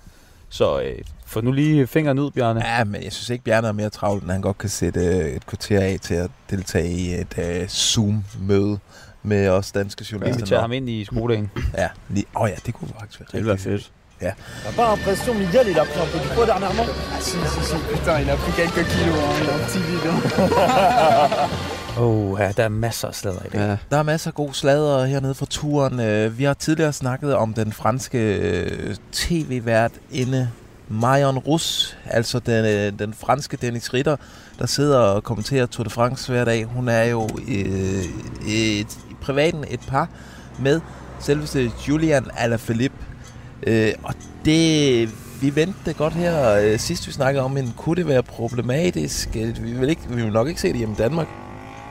Så 0.54 0.80
øh, 0.82 0.96
få 1.26 1.42
nu 1.42 1.52
lige 1.52 1.88
fingeren 1.88 2.20
ud, 2.20 2.32
Bjarne. 2.32 2.68
Ja, 2.68 2.84
men 2.84 3.04
jeg 3.04 3.12
synes 3.14 3.30
ikke, 3.30 3.44
Bjarne 3.44 3.68
er 3.68 3.72
mere 3.72 3.90
travlt, 3.90 4.24
end 4.24 4.32
han 4.32 4.42
godt 4.42 4.58
kan 4.58 4.70
sætte 4.70 5.00
øh, 5.06 5.26
et 5.36 5.46
kvarter 5.46 5.80
af 5.82 5.98
til 6.02 6.14
at 6.16 6.30
deltage 6.50 6.90
i 6.90 7.14
et 7.14 7.38
øh, 7.38 7.68
Zoom-møde 7.68 8.80
med 9.24 9.48
os 9.50 9.72
danske 9.72 10.02
Vi 10.02 10.08
journalister. 10.12 10.40
inviterer 10.40 10.62
ham 10.62 10.72
ind 10.72 10.90
i 10.90 11.06
skoledagen. 11.06 11.52
Ja, 11.78 11.88
lige, 12.10 12.26
åh 12.36 12.42
oh 12.42 12.50
ja, 12.50 12.56
det 12.66 12.74
kunne 12.74 12.90
faktisk 13.00 13.20
være 13.20 13.26
Det 13.28 13.34
ville 13.34 13.48
være 13.48 13.58
fedt. 13.58 13.92
Ja. 14.22 14.32
T'as 14.66 14.76
pas 14.76 14.86
l'impression, 14.94 15.34
Miguel, 15.34 15.68
il 15.68 15.80
a 15.80 15.84
pris 15.84 16.02
un 16.06 16.10
peu 16.14 16.20
du 16.24 16.30
poids 16.36 16.46
dernièrement 16.52 16.88
Ah 17.16 17.22
si, 17.22 17.38
si, 17.54 17.62
si, 17.70 17.76
putain, 17.92 18.20
il 18.24 18.30
a 18.30 18.36
pris 18.36 18.54
quelques 18.60 18.86
kilos, 18.94 19.18
hein. 19.24 19.34
il 19.42 19.50
a 19.50 19.54
un 19.56 19.62
petit 19.66 19.84
vide. 19.88 20.12
Åh, 22.00 22.32
oh, 22.32 22.40
ja, 22.40 22.52
der 22.58 22.64
er 22.64 22.70
masser 22.70 23.08
af 23.08 23.16
sladder 23.16 23.46
i 23.46 23.50
dag. 23.50 23.60
Ja. 23.60 23.78
Der 23.92 23.98
er 23.98 24.04
masser 24.04 24.30
af 24.30 24.36
god 24.36 24.54
sladder 24.54 25.06
hernede 25.06 25.34
fra 25.34 25.46
turen. 25.46 26.00
Øh, 26.00 26.38
vi 26.38 26.44
har 26.44 26.54
tidligere 26.54 26.94
snakket 26.94 27.36
om 27.36 27.54
den 27.54 27.72
franske 27.74 28.36
øh, 28.38 28.96
tv-vært 29.12 29.92
inde 30.12 30.50
Marion 30.90 31.38
Rus, 31.38 31.98
altså 32.06 32.40
den, 32.40 32.66
øh, 32.66 33.00
den 33.00 33.14
franske 33.14 33.58
Dennis 33.58 33.94
Ritter, 33.94 34.16
der 34.60 34.66
sidder 34.66 35.00
og 35.00 35.24
kommenterer 35.24 35.66
Tour 35.66 35.84
de 35.84 35.90
France 35.90 36.32
hver 36.32 36.46
dag. 36.46 36.66
Hun 36.66 36.90
er 36.90 37.04
jo 37.04 37.30
øh, 37.48 38.04
et, 38.48 38.98
i 39.10 39.16
privaten 39.22 39.66
et 39.70 39.80
par 39.88 40.10
med 40.60 40.82
selveste 41.20 41.72
Julian 41.88 42.26
Alaphilippe. 42.38 42.98
Øh, 43.68 43.94
og 44.04 44.14
det, 44.46 45.10
vi 45.42 45.56
vendte 45.56 45.80
det 45.86 45.98
godt 45.98 46.14
her 46.14 46.52
øh, 46.52 46.80
sidst 46.80 47.08
vi 47.08 47.12
snakkede 47.12 47.44
om, 47.44 47.52
men 47.52 47.74
kunne 47.78 47.96
det 47.96 48.08
være 48.08 48.24
problematisk? 48.24 49.30
Øh, 49.36 49.64
Vi 49.64 49.72
vil, 49.72 49.90
ikke, 49.90 50.02
vi 50.10 50.22
vil 50.22 50.34
nok 50.34 50.48
ikke 50.48 50.62
se 50.62 50.68
det 50.68 50.78
hjemme 50.78 50.96
i 50.96 50.98
Danmark. 50.98 51.28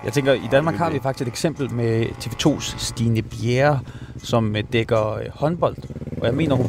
Jeg 0.04 0.12
tænker, 0.12 0.32
i 0.32 0.48
Danmark 0.52 0.74
har 0.74 0.90
vi 0.90 1.00
faktisk 1.02 1.22
et 1.22 1.28
eksempel 1.28 1.72
med 1.72 2.06
TV2's 2.06 2.78
Stine 2.78 3.22
Bjerre, 3.22 3.80
som 4.22 4.56
øh, 4.56 4.64
dækker 4.72 5.12
øh, 5.12 5.24
håndbold. 5.34 5.76
Og 6.20 6.26
jeg 6.26 6.34
mener, 6.34 6.54
hun... 6.54 6.66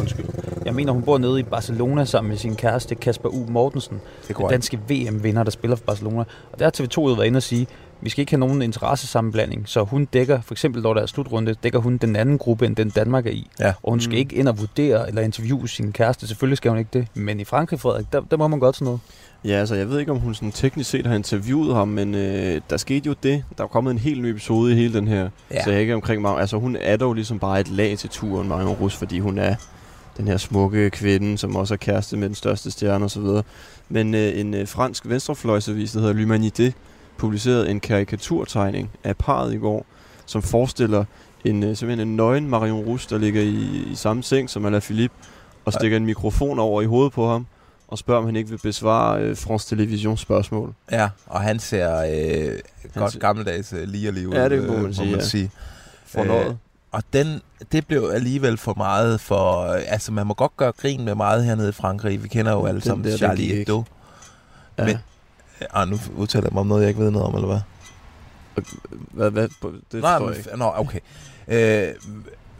Undskyld. 0.00 0.24
Jeg 0.64 0.74
mener, 0.74 0.92
hun 0.92 1.02
bor 1.02 1.18
nede 1.18 1.40
i 1.40 1.42
Barcelona 1.42 2.04
sammen 2.04 2.28
med 2.28 2.36
sin 2.38 2.56
kæreste 2.56 2.94
Kasper 2.94 3.28
U. 3.28 3.46
Mortensen. 3.48 4.00
Den 4.28 4.46
danske 4.50 4.78
VM-vinder, 4.88 5.42
der 5.42 5.50
spiller 5.50 5.76
for 5.76 5.84
Barcelona. 5.84 6.24
Og 6.52 6.58
der 6.58 6.64
har 6.64 6.70
TV2 6.80 7.08
jo 7.08 7.14
været 7.14 7.26
inde 7.26 7.36
og 7.36 7.42
sige, 7.42 7.66
vi 8.00 8.10
skal 8.10 8.20
ikke 8.22 8.32
have 8.32 8.40
nogen 8.40 8.62
interessesammenblanding. 8.62 9.68
Så 9.68 9.82
hun 9.84 10.04
dækker, 10.04 10.40
for 10.40 10.54
eksempel 10.54 10.82
når 10.82 10.94
der 10.94 11.00
er 11.02 11.06
slutrunde, 11.06 11.54
dækker 11.62 11.78
hun 11.78 11.96
den 11.96 12.16
anden 12.16 12.38
gruppe, 12.38 12.66
end 12.66 12.76
den 12.76 12.90
Danmark 12.90 13.26
er 13.26 13.30
i. 13.30 13.46
Ja. 13.60 13.72
Og 13.82 13.90
hun 13.92 14.00
skal 14.00 14.12
Mm. 14.14 14.18
ikke 14.18 14.36
ind 14.36 14.48
og 14.48 14.58
vurdere 14.58 15.08
eller 15.08 15.22
interviewe 15.22 15.68
sin 15.68 15.92
kæreste. 15.92 16.26
Selvfølgelig 16.28 16.56
skal 16.56 16.68
hun 16.70 16.78
ikke 16.78 16.90
det. 16.92 17.06
Men 17.14 17.40
i 17.40 17.44
Frankrig, 17.44 17.80
Frederik, 17.80 18.12
der, 18.12 18.20
der 18.30 18.36
må 18.36 18.48
man 18.48 18.58
godt 18.58 18.76
sådan 18.76 18.84
noget. 18.84 19.00
Ja, 19.44 19.50
altså 19.50 19.74
jeg 19.74 19.90
ved 19.90 19.98
ikke, 19.98 20.12
om 20.12 20.18
hun 20.18 20.34
sådan 20.34 20.52
teknisk 20.52 20.90
set 20.90 21.06
har 21.06 21.14
interviewet 21.14 21.74
ham, 21.74 21.88
men 21.88 22.14
øh, 22.14 22.60
der 22.70 22.76
skete 22.76 23.06
jo 23.06 23.14
det. 23.22 23.44
Der 23.58 23.64
er 23.64 23.68
kommet 23.68 23.90
en 23.90 23.98
helt 23.98 24.22
ny 24.22 24.26
episode 24.26 24.72
i 24.72 24.74
hele 24.74 24.94
den 24.94 25.08
her 25.08 25.28
Ja. 25.50 25.64
Så 25.64 25.70
jeg 25.70 25.80
ikke 25.80 25.94
omkring 25.94 26.22
mig. 26.22 26.40
Altså 26.40 26.56
hun 26.56 26.76
er 26.80 26.96
dog 26.96 27.14
ligesom 27.14 27.38
bare 27.38 27.60
et 27.60 27.68
lag 27.68 27.98
til 27.98 28.10
turen, 28.10 28.48
Marion 28.48 28.74
Rus, 28.74 28.96
fordi 28.96 29.18
hun 29.18 29.38
er 29.38 29.54
den 30.16 30.28
her 30.28 30.36
smukke 30.36 30.90
kvinde, 30.90 31.38
som 31.38 31.56
også 31.56 31.74
er 31.74 31.78
kæreste 31.78 32.16
med 32.16 32.28
den 32.28 32.34
største 32.34 32.70
stjerne 32.70 33.04
osv. 33.04 33.26
Men 33.88 34.14
øh, 34.14 34.40
en 34.40 34.54
øh, 34.54 34.68
fransk 34.68 35.08
venstrefløjsavis, 35.08 35.92
der 35.92 36.00
hedder 36.00 36.14
L'Humanité, 36.14 36.72
publicerede 37.16 37.70
en 37.70 37.80
karikaturtegning 37.80 38.90
af 39.04 39.16
parret 39.16 39.54
i 39.54 39.58
går, 39.58 39.86
som 40.26 40.42
forestiller 40.42 41.04
en, 41.44 41.62
øh, 41.62 41.76
simpelthen 41.76 42.08
en 42.08 42.16
nøgen 42.16 42.48
Marion 42.48 42.84
Rus, 42.84 43.06
der 43.06 43.18
ligger 43.18 43.42
i, 43.42 43.84
i 43.92 43.94
samme 43.94 44.22
seng 44.22 44.50
som 44.50 44.66
Alaphilippe, 44.66 45.16
og 45.64 45.72
stikker 45.72 45.96
en 45.96 46.06
mikrofon 46.06 46.58
over 46.58 46.82
i 46.82 46.84
hovedet 46.84 47.12
på 47.12 47.28
ham, 47.28 47.46
og 47.88 47.98
spørger, 47.98 48.18
om 48.20 48.26
han 48.26 48.36
ikke 48.36 48.50
vil 48.50 48.58
besvare 48.62 49.20
øh, 49.22 49.36
France 49.36 49.68
Televisions 49.68 50.20
spørgsmål. 50.20 50.74
Ja, 50.92 51.08
og 51.26 51.40
han 51.40 51.58
ser 51.58 51.96
øh, 51.96 52.58
godt 52.94 53.12
ser- 53.12 53.18
gammeldags 53.18 53.72
øh, 53.72 53.88
lige 53.88 54.10
lige 54.12 54.28
ud, 54.28 54.34
Ja, 54.34 54.48
det 54.48 54.66
må 54.66 54.74
øh, 54.74 54.82
man 54.82 54.94
sige, 54.94 55.10
ja. 55.16 55.20
sige. 55.24 55.50
Øh, 56.18 56.54
og 56.92 57.02
den, 57.12 57.40
det 57.72 57.86
blev 57.86 58.10
alligevel 58.14 58.56
for 58.56 58.74
meget 58.76 59.20
for... 59.20 59.60
øh, 59.72 59.80
Altså, 59.86 60.12
man 60.12 60.26
må 60.26 60.34
godt 60.34 60.56
gøre 60.56 60.72
grin 60.72 61.04
med 61.04 61.14
meget 61.14 61.44
hernede 61.44 61.68
i 61.68 61.72
Frankrig. 61.72 62.22
Vi 62.22 62.28
kender 62.28 62.52
jo 62.52 62.66
alle 62.66 62.80
Den 62.80 62.86
sammen 62.88 63.04
der, 63.04 63.16
Charlie. 63.16 63.54
Hebdo. 63.54 63.84
Ja. 64.78 64.84
Men, 64.84 64.96
ah, 65.74 65.88
nu 65.88 65.96
udtaler 66.16 66.44
jeg 66.46 66.52
mig 66.52 66.60
om 66.60 66.66
noget, 66.66 66.80
jeg 66.82 66.88
ikke 66.88 67.00
ved 67.00 67.10
noget 67.10 67.26
om, 67.26 67.34
eller 67.34 67.46
hvad? 67.48 67.60
Hvad, 69.12 69.30
hvad, 69.30 69.48
det 69.92 70.02
Nej, 70.02 70.18
men, 70.18 70.28
jeg 70.28 70.36
ikke. 70.38 70.56
Nå, 70.56 70.72
okay. 70.76 71.00
Øh, 71.48 71.94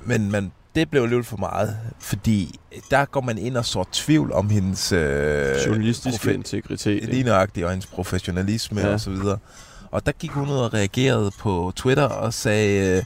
men, 0.05 0.31
men 0.33 0.53
det 0.79 0.91
blev 0.91 1.03
alligevel 1.03 1.25
for 1.25 1.37
meget, 1.37 1.77
fordi 2.01 2.61
der 2.91 3.05
går 3.05 3.21
man 3.21 3.39
ind 3.39 3.57
og 3.57 3.65
så 3.65 3.85
tvivl 3.93 4.33
om 4.33 4.51
hendes... 4.51 4.93
Øh, 4.93 5.57
Journalistiske 5.67 6.35
integritet? 6.35 7.05
Lige 7.05 7.23
nøjagtigt, 7.23 7.67
og 7.67 7.71
hendes 7.73 7.87
professionalisme 7.87 8.81
Ja. 8.81 8.93
og 8.93 9.01
så 9.01 9.11
videre. 9.11 9.39
Og 9.91 10.07
der 10.07 10.13
gik 10.13 10.31
hun 10.31 10.49
ud 10.51 10.57
og 10.57 10.75
reagerede 10.75 11.31
på 11.39 11.73
Twitter 11.77 12.05
og 12.05 12.35
sagde, 12.35 12.97
øh, 12.97 13.03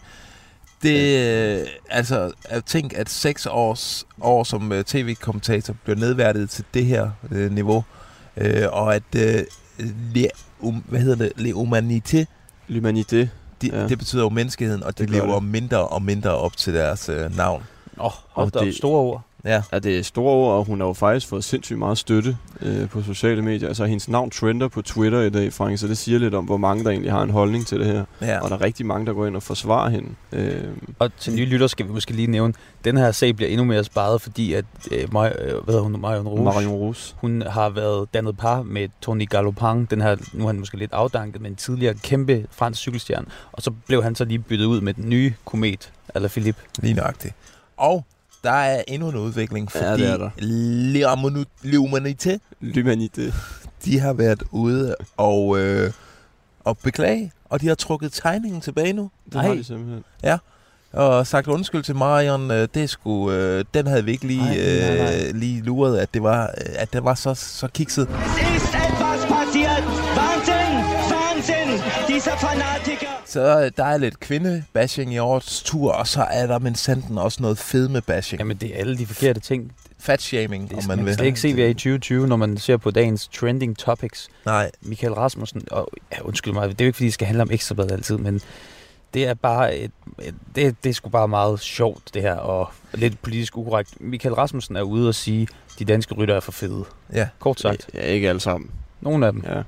det, 0.83 1.19
øh, 1.61 1.67
altså, 1.91 2.33
at 2.45 2.65
tænk, 2.65 2.93
at 2.97 3.11
seks 3.11 3.47
års 3.51 4.07
år 4.21 4.45
som 4.45 4.73
øh, 4.73 4.85
tv-kommentator 4.85 5.75
bliver 5.85 5.97
nedværdiget 5.99 6.51
til 6.51 6.65
det 6.75 6.85
her 6.85 7.11
øh, 7.31 7.53
niveau, 7.53 7.85
øh, 8.37 8.65
og 8.73 8.95
at, 8.95 9.03
øh, 9.17 9.45
le, 10.15 10.29
um, 10.61 10.85
hvad 10.89 11.01
hedder 11.01 11.17
det, 11.17 11.33
le 11.37 11.53
humanité, 11.53 12.25
L'humanité, 12.71 13.27
de, 13.63 13.71
Ja. 13.73 13.89
det 13.89 13.99
betyder 13.99 14.23
jo 14.23 14.29
menneskeheden, 14.29 14.83
og 14.83 14.99
de 14.99 15.03
Det 15.03 15.11
lever 15.11 15.35
det. 15.35 15.43
mindre 15.45 15.79
og 15.89 16.03
mindre 16.03 16.31
op 16.31 16.57
til 16.57 16.75
deres 16.75 17.09
øh, 17.09 17.37
navn. 17.37 17.63
Åh, 17.99 18.05
oh, 18.07 18.13
hold 18.31 18.47
Og 18.55 18.61
da 18.61 18.65
det- 18.67 18.77
store 18.77 19.01
ord. 19.01 19.23
Ja. 19.45 19.63
Ja, 19.73 19.79
det 19.79 19.99
er 19.99 20.03
store 20.03 20.33
ord, 20.35 20.59
og 20.59 20.65
hun 20.65 20.81
har 20.81 20.87
jo 20.87 20.93
faktisk 20.93 21.29
fået 21.29 21.45
sindssygt 21.45 21.79
meget 21.79 21.99
støtte 21.99 22.37
øh, 22.61 22.89
på 22.89 23.03
sociale 23.03 23.43
medier. 23.43 23.69
Altså, 23.69 23.85
hendes 23.85 24.09
navn 24.09 24.31
trender 24.31 24.69
på 24.69 24.83
Twitter 24.83 25.21
i 25.21 25.31
dag, 25.31 25.53
Frank, 25.53 25.79
så 25.79 25.87
det 25.89 25.99
siger 25.99 26.19
lidt 26.19 26.35
om, 26.35 26.45
hvor 26.45 26.57
mange 26.57 26.85
der 26.85 26.91
egentlig 26.91 27.13
har 27.13 27.23
en 27.23 27.31
holdning 27.31 27.67
til 27.67 27.79
det 27.81 27.87
her. 27.87 28.05
Ja. 28.21 28.41
Og 28.41 28.51
der 28.51 28.57
er 28.57 28.61
rigtig 28.61 28.87
mange, 28.87 29.07
der 29.07 29.13
går 29.13 29.27
ind 29.27 29.37
og 29.37 29.43
forsvarer 29.43 29.91
hende. 29.91 30.09
Øh, 30.33 30.65
Og 30.99 31.17
til 31.17 31.35
nye 31.35 31.45
lytter 31.45 31.67
skal 31.67 31.87
vi 31.87 31.93
måske 31.93 32.13
lige 32.13 32.27
nævne, 32.27 32.55
den 32.85 32.97
her 32.97 33.13
sag 33.13 33.37
bliver 33.37 33.49
endnu 33.51 33.65
mere 33.65 33.85
sparet, 33.85 34.23
fordi 34.23 34.53
at 34.55 34.65
øh, 34.91 35.13
Maj, 35.13 35.37
øh, 35.39 35.65
hvad 35.65 35.81
hun, 35.81 36.01
Marion 36.01 36.29
Rouge, 36.29 36.45
Marion 36.45 36.73
Rus. 36.73 37.17
hun 37.19 37.43
har 37.43 37.69
været 37.71 38.15
dannet 38.15 38.37
par 38.37 38.63
med 38.63 38.89
Tony 39.01 39.29
Galopin, 39.29 39.85
den 39.85 40.01
her, 40.01 40.17
nu 40.33 40.43
er 40.45 40.47
han 40.47 40.59
måske 40.59 40.77
lidt 40.77 40.93
afdanket, 40.93 41.43
men 41.43 41.57
tidligere 41.57 41.95
kæmpe 41.95 42.47
fransk 42.51 42.81
cykelstjerne. 42.81 43.27
Og 43.53 43.63
så 43.63 43.71
blev 43.87 44.03
han 44.03 44.15
så 44.15 44.25
lige 44.25 44.39
byttet 44.39 44.67
ud 44.67 44.81
med 44.81 44.95
den 44.95 45.09
nye 45.09 45.35
komet, 45.45 45.93
eller 46.15 46.29
Philippe. 46.29 46.61
Lige 46.83 46.95
nøjagtigt. 46.95 47.35
Og 47.77 48.05
der 48.45 48.51
er 48.53 48.83
endnu 48.89 49.09
en 49.09 49.17
udvikling, 49.17 49.71
Ja, 49.75 49.81
fordi 49.91 50.03
det 50.03 50.11
er 50.11 50.17
der. 50.17 50.31
ja, 50.99 51.15
L'Humanité, 51.65 52.39
L'humanité. 52.63 53.33
de 53.85 54.01
har 54.01 54.13
været 54.13 54.43
ude 54.51 54.95
og, 55.17 55.59
øh, 55.59 55.93
og 56.65 56.79
beklage, 56.79 57.33
og 57.51 57.61
de 57.61 57.69
har 57.69 57.75
trukket 57.75 58.13
tegningen 58.13 58.61
tilbage 58.61 58.93
nu. 58.93 59.11
Det 59.33 59.41
har 59.41 59.55
de 59.55 59.65
simpelthen. 59.65 60.05
Ja, 60.23 60.39
og 60.93 61.27
sagt 61.27 61.47
undskyld 61.47 61.83
til 61.83 61.97
Marion, 61.97 62.51
øh, 62.51 62.69
det 62.75 62.91
skulle, 62.91 63.37
øh, 63.39 63.65
den 63.75 63.87
havde 63.87 64.05
vi 64.05 64.11
ikke 64.13 64.27
lige, 64.27 64.41
Ej, 64.41 64.97
nej, 64.97 64.97
nej. 65.05 65.25
øh, 65.29 65.35
lige 65.35 65.63
luret, 65.63 65.99
at 65.99 66.15
det 66.15 66.23
var, 66.23 66.43
øh, 66.43 66.73
at 66.75 66.93
det 66.93 67.05
var 67.05 67.15
så, 67.15 67.35
så 67.35 67.69
kikset. 67.69 68.03
ist 68.57 68.75
etwas 68.75 69.21
passiert. 69.35 69.85
Wahnsinn! 70.19 70.75
Wahnsinn! 71.13 71.71
Dieser 72.09 72.37
Fanatiker! 72.37 73.12
Så 73.33 73.71
der 73.77 73.85
er 73.85 73.99
lidt 73.99 74.21
kvindebashing 74.21 75.15
i 75.15 75.19
årets 75.19 75.63
tur, 75.63 75.93
og 75.93 76.07
så 76.07 76.23
er 76.23 76.47
der 76.47 76.59
men 76.59 76.75
sanden 76.75 77.19
også 77.19 77.43
noget 77.43 77.59
fedme-bashing. 77.59 78.39
Jamen, 78.39 78.57
det 78.57 78.75
er 78.75 78.79
alle 78.79 78.99
de 78.99 79.07
forkerte 79.07 79.41
ting. 79.41 79.73
Fat-shaming, 79.99 80.75
om 80.75 80.85
man 80.89 80.99
man 80.99 81.07
vil. 81.07 81.15
slet 81.15 81.27
ikke 81.27 81.41
se, 81.41 81.53
vi 81.53 81.63
er 81.63 81.67
i 81.67 81.75
2020, 81.75 82.27
når 82.27 82.37
man 82.37 82.57
ser 82.57 82.77
på 82.77 82.91
dagens 82.91 83.29
trending 83.29 83.79
topics. 83.79 84.29
Nej, 84.47 84.71
Michael 84.81 85.13
Rasmussen, 85.13 85.63
og 85.71 85.89
ja, 86.13 86.23
undskyld 86.23 86.55
mig, 86.55 86.69
det 86.69 86.81
er 86.81 86.85
jo 86.85 86.87
ikke, 86.87 86.97
fordi 86.97 87.07
det 87.07 87.15
skal 87.15 87.27
handle 87.27 87.43
om 87.43 87.51
ekstrabladet 87.53 87.93
altid, 87.93 88.17
men 88.17 88.41
det 89.15 89.27
er 89.27 89.35
bare 89.35 89.77
et, 89.77 89.91
et, 90.23 90.35
det, 90.55 90.77
det 90.85 90.91
er 90.91 90.95
sgu 90.95 91.09
bare 91.09 91.29
meget 91.29 91.61
sjovt, 91.61 92.15
det 92.15 92.23
her, 92.23 92.35
og 92.35 92.71
lidt 92.95 93.23
politisk 93.23 93.57
ukorrekt. 93.57 94.01
Michael 94.01 94.35
Rasmussen 94.35 94.77
er 94.77 94.83
ude 94.83 95.09
og 95.09 95.15
sige, 95.15 95.43
at 95.43 95.79
de 95.79 95.85
danske 95.85 96.15
rytter 96.15 96.35
er 96.35 96.41
for 96.41 96.53
fede. 96.53 96.85
ja. 97.13 97.29
Kort 97.39 97.61
sagt. 97.61 97.91
Ja, 97.95 98.01
ikke 98.01 98.29
alle 98.29 98.41
sammen. 98.41 98.71
Nogle 99.01 99.27
af 99.27 99.33
dem. 99.33 99.45
Ja. 99.47 99.63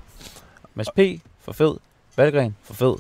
Mads 0.74 0.88
P. 0.96 0.98
for 1.44 1.52
fed. 1.52 1.74
Valgren 2.16 2.56
for 2.62 2.74
fed. 2.74 2.94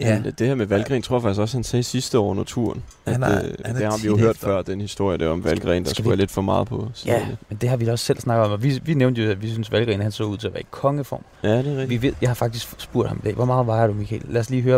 Ja. 0.00 0.20
Men 0.22 0.32
det 0.38 0.46
her 0.46 0.54
med 0.54 0.66
Valgren, 0.66 1.02
tror 1.02 1.16
jeg 1.16 1.22
faktisk 1.22 1.40
også, 1.40 1.56
han 1.56 1.64
sagde 1.64 1.82
sidste 1.82 2.18
år 2.18 2.28
under 2.30 2.44
turen. 2.44 2.82
At, 3.06 3.12
Han 3.12 3.22
er- 3.22 3.28
øh, 3.28 3.34
han 3.64 3.76
er 3.76 3.78
det 3.78 3.86
har 3.90 3.98
vi 4.02 4.06
jo 4.06 4.16
hørt 4.16 4.30
efter. 4.34 4.46
før, 4.46 4.62
den 4.62 4.80
historie 4.80 5.18
der 5.18 5.28
om 5.28 5.44
Valgren, 5.44 5.84
der 5.84 5.90
skulle 5.94 6.10
vi- 6.10 6.16
lidt 6.16 6.30
for 6.30 6.42
meget 6.42 6.68
på. 6.68 6.84
Ja, 6.84 6.90
siderne. 6.94 7.36
men 7.48 7.58
det 7.60 7.68
har 7.68 7.76
vi 7.76 7.84
da 7.84 7.92
også 7.92 8.04
selv 8.04 8.20
snakket 8.20 8.44
om, 8.46 8.52
og 8.52 8.62
vi, 8.62 8.80
vi 8.84 8.94
nævnte 8.94 9.22
jo, 9.22 9.30
at 9.30 9.42
vi 9.42 9.50
synes, 9.52 9.72
Valgren 9.72 10.00
han 10.00 10.12
så 10.12 10.24
ud 10.24 10.36
til 10.36 10.46
at 10.46 10.52
være 10.52 10.62
i 10.62 10.66
kongeform. 10.70 11.24
ja, 11.42 11.58
det 11.58 11.66
er 11.66 11.70
rigtigt. 11.76 11.90
Vi 12.02 12.06
ved, 12.08 12.14
jeg 12.20 12.28
har 12.30 12.34
faktisk 12.34 12.68
spurgt 12.78 13.08
ham 13.08 13.18
i 13.18 13.24
dag, 13.24 13.34
hvor 13.34 13.44
meget 13.44 13.66
vejer 13.66 13.86
du, 13.86 13.92
Michael? 13.92 14.22
Lad 14.28 14.40
os 14.40 14.50
lige 14.50 14.62
høre, 14.62 14.76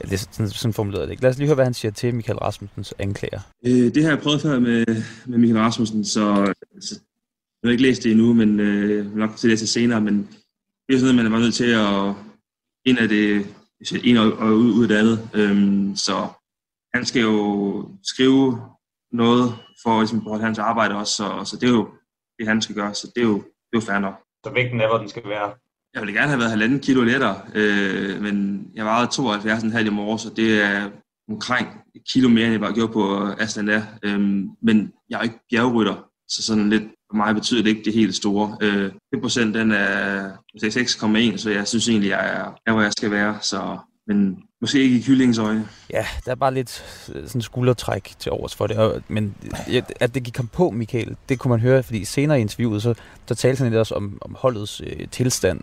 eller 0.00 0.10
det 0.10 0.12
er 0.12 0.26
sådan, 0.32 0.50
sådan 0.50 0.72
formulerede 0.72 1.06
det 1.06 1.10
ikke. 1.12 1.22
Lad 1.22 1.30
os 1.30 1.36
lige 1.38 1.46
høre, 1.46 1.54
hvad 1.54 1.64
han 1.64 1.74
siger 1.74 1.92
til 1.92 2.14
Michael 2.14 2.38
Rasmussens 2.38 2.94
anklager. 2.98 3.40
Øh, 3.66 3.94
det 3.94 4.02
har 4.02 4.10
jeg 4.10 4.18
prøvet 4.18 4.40
før 4.42 4.58
med, 4.58 4.84
med 5.26 5.38
Michael 5.38 5.58
Rasmussen, 5.60 6.04
så, 6.04 6.52
så 6.80 6.94
jeg 7.62 7.68
har 7.68 7.70
ikke 7.72 7.82
læst 7.82 8.02
det 8.02 8.10
endnu, 8.12 8.32
men 8.32 8.60
øh, 8.60 9.16
nok 9.16 9.36
til 9.36 9.52
at 9.52 9.58
det 9.60 9.68
senere, 9.68 10.00
men 10.00 10.28
det 10.88 10.94
er 10.94 10.98
sådan 10.98 11.14
noget, 11.14 11.30
man 11.30 11.40
er 11.40 11.44
nødt 11.44 11.54
til 11.54 11.70
at 11.70 12.14
ind 12.86 12.98
af 12.98 13.08
det, 13.08 13.46
en 14.04 14.16
og, 14.16 14.26
ud, 14.26 14.72
ud 14.72 14.82
af 14.82 14.88
det 14.88 14.96
andet. 14.96 15.30
Øhm, 15.34 15.96
så 15.96 16.28
han 16.94 17.04
skal 17.04 17.22
jo 17.22 17.88
skrive 18.02 18.60
noget 19.12 19.54
for 19.82 20.00
ligesom, 20.00 20.24
på 20.24 20.36
hans 20.36 20.58
arbejde 20.58 20.94
også, 20.94 21.14
så, 21.14 21.44
så 21.44 21.56
det 21.56 21.68
er 21.68 21.72
jo 21.72 21.88
det, 22.38 22.48
han 22.48 22.62
skal 22.62 22.74
gøre, 22.74 22.94
så 22.94 23.12
det 23.14 23.20
er 23.20 23.26
jo, 23.26 23.36
det 23.36 23.72
er 23.72 23.80
jo 23.80 23.80
fair 23.80 23.98
nok. 23.98 24.14
Så 24.46 24.52
vægten 24.52 24.80
er, 24.80 24.88
hvor 24.88 24.98
den 24.98 25.08
skal 25.08 25.22
være. 25.28 25.54
Jeg 25.94 26.02
ville 26.02 26.14
gerne 26.14 26.28
have 26.28 26.38
været 26.38 26.50
halvanden 26.50 26.80
kilo 26.80 27.02
lettere, 27.02 27.40
øh, 27.54 28.22
men 28.22 28.66
jeg 28.74 28.84
vejede 28.84 29.08
72,5 29.08 29.78
i 29.78 29.90
morges, 29.90 30.22
så 30.22 30.30
det 30.30 30.62
er 30.62 30.90
omkring 31.28 31.68
et 31.94 32.02
kilo 32.12 32.28
mere, 32.28 32.44
end 32.44 32.52
jeg 32.52 32.60
bare 32.60 32.74
gjorde 32.74 32.92
på 32.92 33.26
Aslan 33.38 33.68
Air. 33.68 33.82
Øh, 34.02 34.20
men 34.62 34.92
jeg 35.10 35.16
er 35.16 35.20
jo 35.20 35.22
ikke 35.22 35.40
bjergrytter, 35.50 35.96
så 36.28 36.42
sådan 36.42 36.70
lidt 36.70 36.82
for 37.10 37.16
mig 37.16 37.34
betyder 37.34 37.62
det 37.62 37.70
ikke 37.70 37.82
det 37.84 37.94
helt 37.94 38.14
store. 38.14 38.56
Øh, 38.60 38.90
5% 39.16 39.40
den 39.40 39.72
er 39.72 40.30
6,1, 40.56 41.36
så 41.36 41.50
jeg 41.50 41.68
synes 41.68 41.88
egentlig, 41.88 42.10
jeg 42.10 42.28
er, 42.28 42.54
er, 42.66 42.72
hvor 42.72 42.82
jeg 42.82 42.92
skal 42.92 43.10
være. 43.10 43.38
Så, 43.40 43.78
men 44.06 44.38
måske 44.60 44.82
ikke 44.82 44.96
i 44.96 45.02
kyllingens 45.02 45.38
øjne. 45.38 45.68
Ja, 45.90 46.06
der 46.24 46.30
er 46.30 46.34
bare 46.34 46.54
lidt 46.54 46.84
øh, 47.14 47.28
sådan 47.28 47.42
skuldertræk 47.42 48.14
til 48.18 48.32
overs 48.32 48.54
for 48.54 48.66
det. 48.66 48.76
Og, 48.76 49.02
men 49.08 49.34
at 50.00 50.14
det 50.14 50.22
gik 50.22 50.36
ham 50.36 50.46
på, 50.46 50.70
Michael, 50.70 51.16
det 51.28 51.38
kunne 51.38 51.50
man 51.50 51.60
høre, 51.60 51.82
fordi 51.82 52.04
senere 52.04 52.38
i 52.38 52.40
interviewet, 52.40 52.82
så 52.82 52.94
der 53.28 53.34
talte 53.34 53.62
han 53.62 53.70
lidt 53.70 53.78
også 53.78 53.94
om, 53.94 54.18
om 54.20 54.36
holdets 54.38 54.80
øh, 54.80 55.08
tilstand. 55.10 55.60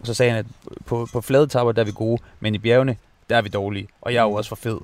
Og 0.00 0.06
så 0.06 0.14
sagde 0.14 0.32
han, 0.32 0.38
at 0.38 0.46
på, 0.86 1.08
på 1.12 1.20
flade 1.20 1.46
tapper, 1.46 1.72
der 1.72 1.82
er 1.82 1.86
vi 1.86 1.92
gode, 1.92 2.22
men 2.40 2.54
i 2.54 2.58
bjergene, 2.58 2.96
der 3.30 3.36
er 3.36 3.42
vi 3.42 3.48
dårlige. 3.48 3.88
Og 4.00 4.14
jeg 4.14 4.20
er 4.20 4.24
jo 4.24 4.32
også 4.32 4.48
for 4.48 4.56
fed. 4.56 4.78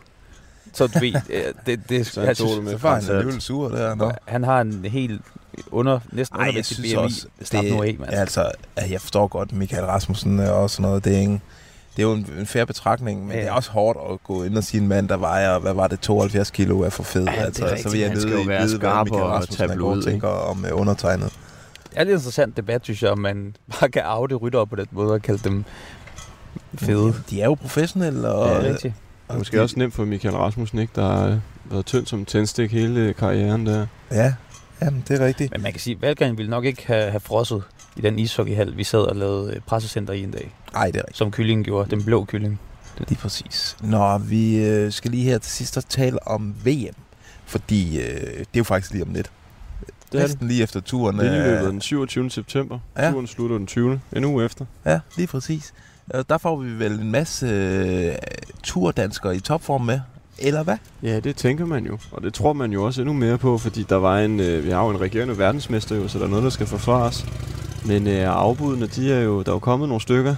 Så 0.76 0.86
du 0.86 0.98
ved, 0.98 1.12
øh, 1.30 1.42
det, 1.66 1.80
det, 1.88 2.06
Så 2.12 2.20
han 2.20 2.28
jeg 2.28 2.36
synes- 2.36 2.52
det 2.52 2.62
med 2.64 2.72
Så 2.72 2.78
var 2.78 2.94
han 3.00 3.10
alligevel 3.10 3.40
sur 3.40 3.68
der. 3.68 3.94
Nå. 3.94 4.12
han 4.24 4.44
har 4.44 4.60
en 4.60 4.84
helt 4.84 5.20
under, 5.70 6.00
næsten 6.12 6.36
Ej, 6.36 6.40
jeg 6.42 6.48
undervægtig 6.48 6.76
BMI. 6.82 6.94
også, 6.94 7.26
Slap 7.42 7.64
nu 7.64 7.82
af, 7.82 7.96
mand. 7.98 8.12
altså, 8.12 8.50
at 8.76 8.90
jeg 8.90 9.00
forstår 9.00 9.26
godt 9.26 9.52
Michael 9.52 9.84
Rasmussen 9.84 10.40
og 10.40 10.70
sådan 10.70 10.82
noget. 10.82 11.04
Det 11.04 11.14
er, 11.16 11.20
ikke, 11.20 11.40
det 11.96 12.02
er 12.02 12.02
jo 12.02 12.12
en, 12.12 12.26
en 12.38 12.46
færre 12.46 12.66
betragtning, 12.66 13.26
men 13.26 13.36
Ja. 13.36 13.40
det 13.42 13.48
er 13.48 13.52
også 13.52 13.70
hårdt 13.70 13.98
at 14.12 14.24
gå 14.24 14.42
ind 14.44 14.56
og 14.56 14.64
sige 14.64 14.80
en 14.80 14.88
mand, 14.88 15.08
der 15.08 15.16
vejer, 15.16 15.58
hvad 15.58 15.72
var 15.74 15.86
det, 15.88 16.00
72 16.00 16.50
kilo 16.50 16.80
er 16.80 16.88
for 16.90 17.02
fed. 17.02 17.24
Ja, 17.24 17.30
det 17.32 17.38
altså, 17.40 17.64
rigtigt. 17.64 17.82
så 17.82 17.88
vil 17.90 18.00
jeg 18.00 18.10
nødig 18.14 18.32
jo 18.32 18.36
være 18.36 18.62
vide, 18.62 18.78
hvad 18.78 18.88
skarp 18.88 19.06
Michael 19.06 19.22
og 19.22 19.30
Rasmussen 19.30 19.70
er 19.70 19.76
god 19.76 20.02
tænker 20.02 20.28
om 20.28 20.64
uh, 20.72 20.80
undertegnet. 20.80 21.32
Det 21.90 21.98
er 22.00 22.04
lidt 22.04 22.14
interessant 22.14 22.56
debat, 22.56 22.80
synes 22.84 23.02
jeg, 23.02 23.10
om 23.10 23.18
man 23.18 23.56
bare 23.80 23.90
kan 23.90 24.02
afde 24.02 24.34
rytter 24.34 24.64
på 24.64 24.76
den 24.76 24.86
måde 24.90 25.12
og 25.12 25.22
kalde 25.22 25.40
dem 25.48 25.64
fede. 26.74 27.14
De 27.30 27.40
er 27.40 27.44
jo 27.44 27.54
professionelle, 27.54 28.28
og... 28.28 28.48
Ja, 28.48 28.58
rigtigt. 28.58 28.82
Det 28.82 28.88
er 28.88 28.92
måske 29.34 29.62
også 29.62 29.78
nemt 29.78 29.94
for 29.94 30.04
Michael 30.04 30.36
Rasmussen, 30.36 30.78
ikke? 30.78 30.92
Der 30.96 31.08
har 31.08 31.26
øh, 31.26 31.36
været 31.70 31.86
tynd 31.86 32.06
som 32.06 32.24
tændstik 32.24 32.72
hele 32.72 33.12
karrieren 33.12 33.66
der. 33.66 33.86
Ja, 34.10 34.34
jamen, 34.82 35.04
det 35.08 35.20
er 35.20 35.26
rigtigt. 35.26 35.52
Men 35.52 35.62
man 35.62 35.72
kan 35.72 35.80
sige, 35.80 35.96
at 35.96 36.02
Valgren 36.02 36.38
ville 36.38 36.50
nok 36.50 36.64
ikke 36.64 36.86
have, 36.86 37.10
have 37.10 37.20
frosset 37.20 37.62
i 37.96 38.00
den 38.00 38.18
ishockeyhal, 38.18 38.76
vi 38.76 38.84
sad 38.84 39.00
og 39.00 39.16
lavede 39.16 39.54
øh, 39.54 39.60
pressecenter 39.60 40.14
i 40.14 40.22
en 40.22 40.30
dag. 40.30 40.54
Nej, 40.72 40.86
det 40.86 40.96
er 40.96 40.98
rigtigt. 40.98 41.16
Som 41.16 41.30
kyllingen 41.30 41.64
gjorde. 41.64 41.90
Den 41.90 42.04
blå 42.04 42.24
kylling. 42.24 42.60
Lige 43.08 43.18
præcis. 43.18 43.76
Nå, 43.82 44.18
vi 44.18 44.64
øh, 44.66 44.92
skal 44.92 45.10
lige 45.10 45.24
her 45.24 45.38
til 45.38 45.52
sidst 45.52 45.78
tale 45.88 46.28
om 46.28 46.54
VM. 46.64 46.94
Fordi 47.44 48.00
øh, 48.00 48.04
det 48.20 48.40
er 48.40 48.44
jo 48.56 48.64
faktisk 48.64 48.92
lige 48.92 49.02
om 49.04 49.12
lidt. 49.12 49.30
Det 50.12 50.18
er 50.18 50.22
Næsten 50.22 50.48
lige 50.48 50.62
efter 50.62 50.80
turen. 50.80 51.18
Det 51.18 51.26
er 51.26 51.38
øh, 51.38 51.52
løbet 51.52 51.70
den 51.70 51.80
27. 51.80 52.30
september. 52.30 52.78
Ja. 52.98 53.10
Turen 53.10 53.26
slutter 53.26 53.58
den 53.58 53.66
20. 53.66 54.00
En 54.12 54.24
uge 54.24 54.44
efter. 54.44 54.64
Ja, 54.84 55.00
lige 55.16 55.26
præcis. 55.26 55.74
Øh, 56.14 56.24
Der 56.28 56.38
får 56.38 56.56
vi 56.56 56.70
vel 56.78 56.92
en 57.00 57.10
masse 57.10 57.46
øh, 57.46 58.14
turdanskere 58.62 59.36
i 59.36 59.40
topform 59.40 59.80
med. 59.82 60.00
Eller 60.38 60.62
hvad? 60.62 60.76
Ja, 61.02 61.20
det 61.20 61.36
tænker 61.36 61.66
man 61.66 61.86
jo. 61.86 61.98
Og 62.12 62.22
det 62.22 62.34
tror 62.34 62.52
man 62.52 62.72
jo 62.72 62.84
også 62.84 63.00
endnu 63.02 63.12
mere 63.14 63.38
på, 63.38 63.58
fordi 63.58 63.82
der 63.88 63.96
var 63.96 64.18
en, 64.18 64.40
øh, 64.40 64.64
vi 64.64 64.70
har 64.70 64.84
jo 64.84 64.90
en 64.90 65.00
regerende 65.00 65.38
verdensmester 65.38 65.96
jo, 65.96 66.08
så 66.08 66.18
der 66.18 66.24
er 66.24 66.28
noget, 66.28 66.44
der 66.44 66.50
skal 66.50 66.66
forsvares. 66.66 67.26
Men 67.86 68.06
øh, 68.06 68.36
afbudene, 68.36 68.86
de 68.86 69.12
er 69.12 69.20
jo, 69.20 69.42
der 69.42 69.48
er 69.50 69.54
jo 69.54 69.58
kommet 69.58 69.88
nogle 69.88 70.00
stykker. 70.02 70.34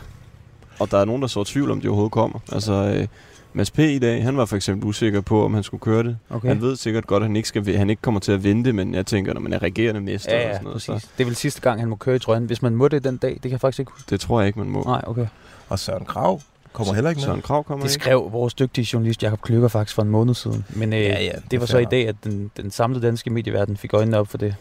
Og 0.80 0.90
der 0.90 0.98
er 0.98 1.04
nogen, 1.04 1.22
der 1.22 1.28
så 1.28 1.44
tvivl 1.44 1.70
om, 1.70 1.80
de 1.80 1.88
overhovedet 1.88 2.12
kommer. 2.12 2.38
Altså, 2.52 2.72
øh, 2.72 3.06
Mads 3.52 3.70
P. 3.70 3.78
i 3.78 3.98
dag, 3.98 4.22
han 4.22 4.36
var 4.36 4.44
for 4.44 4.56
eksempel 4.56 4.88
usikker 4.88 5.20
på, 5.20 5.44
om 5.44 5.54
han 5.54 5.62
skulle 5.62 5.80
køre 5.80 6.02
det. 6.02 6.16
Okay. 6.30 6.48
Han 6.48 6.60
ved 6.60 6.76
sikkert 6.76 7.06
godt, 7.06 7.22
at 7.22 7.28
han 7.28 7.36
ikke, 7.36 7.48
skal, 7.48 7.76
han 7.76 7.90
ikke 7.90 8.02
kommer 8.02 8.20
til 8.20 8.32
at 8.32 8.44
vinde 8.44 8.72
men 8.72 8.94
jeg 8.94 9.06
tænker, 9.06 9.34
når 9.34 9.40
man 9.40 9.52
er 9.52 9.62
regerende 9.62 10.00
mester 10.00 10.32
Ja, 10.36 10.38
og 10.38 10.46
ja, 10.46 10.52
sådan 10.52 10.64
noget, 10.64 10.74
præcis. 10.74 11.02
så 11.02 11.08
Det 11.18 11.24
er 11.24 11.26
vel 11.26 11.36
sidste 11.36 11.60
gang, 11.60 11.80
han 11.80 11.88
må 11.88 11.96
køre 11.96 12.16
i 12.16 12.18
trøjen. 12.18 12.44
Hvis 12.44 12.62
man 12.62 12.74
må 12.74 12.88
det 12.88 13.04
den 13.04 13.16
dag, 13.16 13.30
det 13.30 13.42
kan 13.42 13.50
jeg 13.50 13.60
faktisk 13.60 13.80
ikke 13.80 13.92
huske. 13.92 14.10
det 14.10 14.20
tror 14.20 14.40
jeg 14.40 14.46
ikke, 14.46 14.58
man 14.58 14.68
må. 14.68 14.82
Nej, 14.82 15.02
okay. 15.06 15.26
Og 15.68 15.78
Søren 15.78 16.04
Krav 16.04 16.40
kommer 16.72 16.94
heller 16.94 17.10
ikke 17.10 17.18
med. 17.18 17.26
Søren 17.26 17.42
Krav 17.42 17.64
kommer 17.64 17.84
Det 17.86 17.94
ikke. 17.94 18.04
skrev 18.04 18.28
vores 18.32 18.54
dygtige 18.54 18.88
journalist 18.92 19.22
Jakob 19.22 19.40
Kløkker 19.42 19.68
faktisk 19.68 19.94
for 19.94 20.02
en 20.02 20.08
måned 20.08 20.34
siden. 20.34 20.64
Men 20.70 20.92
øh, 20.92 21.00
Ja, 21.00 21.22
ja, 21.22 21.32
det 21.32 21.50
det 21.50 21.60
var 21.60 21.66
så 21.66 21.78
i 21.78 21.84
dag, 21.84 22.08
at 22.08 22.16
den, 22.24 22.50
den 22.56 22.70
samlede 22.70 23.06
danske 23.06 23.30
medieverden 23.30 23.76
fik 23.76 23.94
øjnene 23.94 24.18
op 24.18 24.28
for 24.28 24.38
det. 24.38 24.54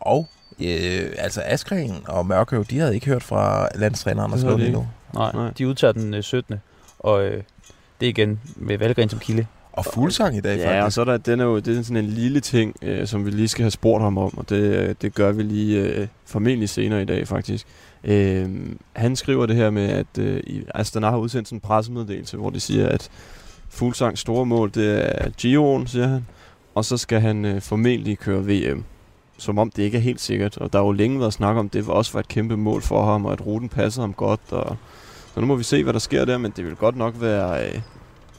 Og 0.00 0.28
øh, 0.60 1.10
altså 1.18 1.42
Askren 1.44 1.94
og 2.08 2.26
Mørkøv, 2.26 2.64
de 2.64 2.78
havde 2.78 2.94
ikke 2.94 3.06
hørt 3.06 3.22
fra 3.22 3.68
landstræner 3.74 4.22
Anders 4.24 4.42
Lund 4.42 4.60
de 4.60 4.66
endnu. 4.66 4.86
Nej, 5.14 5.32
Nej. 5.32 5.50
de 5.58 5.68
udtager 5.68 5.92
den 5.92 6.14
øh, 6.14 6.22
17. 6.22 6.60
Og 6.98 7.24
øh, 7.24 7.42
det 8.00 8.06
er 8.06 8.10
igen 8.10 8.40
med 8.56 8.78
Valgren 8.78 9.08
som 9.08 9.18
kilde. 9.18 9.46
Og 9.72 9.84
fuldsang 9.84 10.36
i 10.36 10.40
dag, 10.40 10.58
Ja, 10.58 10.68
og 10.76 10.82
faktisk. 10.82 10.94
så 10.94 11.00
er 11.00 11.04
der, 11.04 11.16
den 11.16 11.40
er 11.40 11.44
jo 11.44 11.58
det 11.58 11.78
er 11.78 11.82
sådan 11.82 12.04
en 12.04 12.10
lille 12.10 12.40
ting, 12.40 12.74
øh, 12.82 13.06
som 13.06 13.26
vi 13.26 13.30
lige 13.30 13.48
skal 13.48 13.62
have 13.62 13.70
spurgt 13.70 14.02
ham 14.04 14.18
om, 14.18 14.38
og 14.38 14.48
det, 14.48 14.56
øh, 14.62 14.94
det 15.02 15.14
gør 15.14 15.32
vi 15.32 15.42
lige 15.42 15.80
øh, 15.80 16.06
formentlig 16.26 16.68
senere 16.68 17.02
i 17.02 17.04
dag 17.04 17.28
faktisk. 17.28 17.66
Øh, 18.04 18.48
han 18.92 19.16
skriver 19.16 19.46
det 19.46 19.56
her 19.56 19.70
med, 19.70 19.88
at 19.88 20.18
øh, 20.18 20.42
Astana 20.74 21.10
har 21.10 21.16
udsendt 21.18 21.48
sådan 21.48 21.56
en 21.56 21.60
pressemeddelelse, 21.60 22.36
hvor 22.36 22.50
de 22.50 22.60
siger, 22.60 22.88
at 22.88 23.10
Fuglsangs 23.68 24.20
store 24.20 24.46
mål, 24.46 24.70
det 24.74 25.20
er 25.24 25.30
Giroen, 25.30 25.86
siger 25.86 26.06
han, 26.08 26.26
og 26.74 26.84
så 26.84 26.96
skal 26.96 27.20
han 27.20 27.44
øh, 27.44 27.60
formentlig 27.60 28.18
køre 28.18 28.46
VM. 28.46 28.84
Som 29.38 29.58
om 29.58 29.70
det 29.70 29.82
ikke 29.82 29.96
er 29.96 30.02
helt 30.02 30.20
sikkert, 30.20 30.58
og 30.58 30.72
der 30.72 30.78
har 30.78 30.86
jo 30.86 30.92
længe 30.92 31.20
været 31.20 31.32
snak 31.32 31.56
om, 31.56 31.68
det 31.68 31.86
var 31.86 31.92
også 31.92 32.12
var 32.12 32.20
et 32.20 32.28
kæmpe 32.28 32.56
mål 32.56 32.82
for 32.82 33.04
ham, 33.04 33.24
og 33.24 33.32
at 33.32 33.46
ruten 33.46 33.68
passede 33.68 34.02
ham 34.02 34.12
godt, 34.12 34.40
og 34.50 34.76
så 35.34 35.40
nu 35.40 35.46
må 35.46 35.54
vi 35.56 35.62
se, 35.62 35.82
hvad 35.84 35.92
der 35.92 35.98
sker 35.98 36.24
der, 36.24 36.38
men 36.38 36.52
det 36.56 36.64
vil 36.64 36.74
godt 36.76 36.96
nok 36.96 37.14
være, 37.20 37.66
øh, 37.68 37.80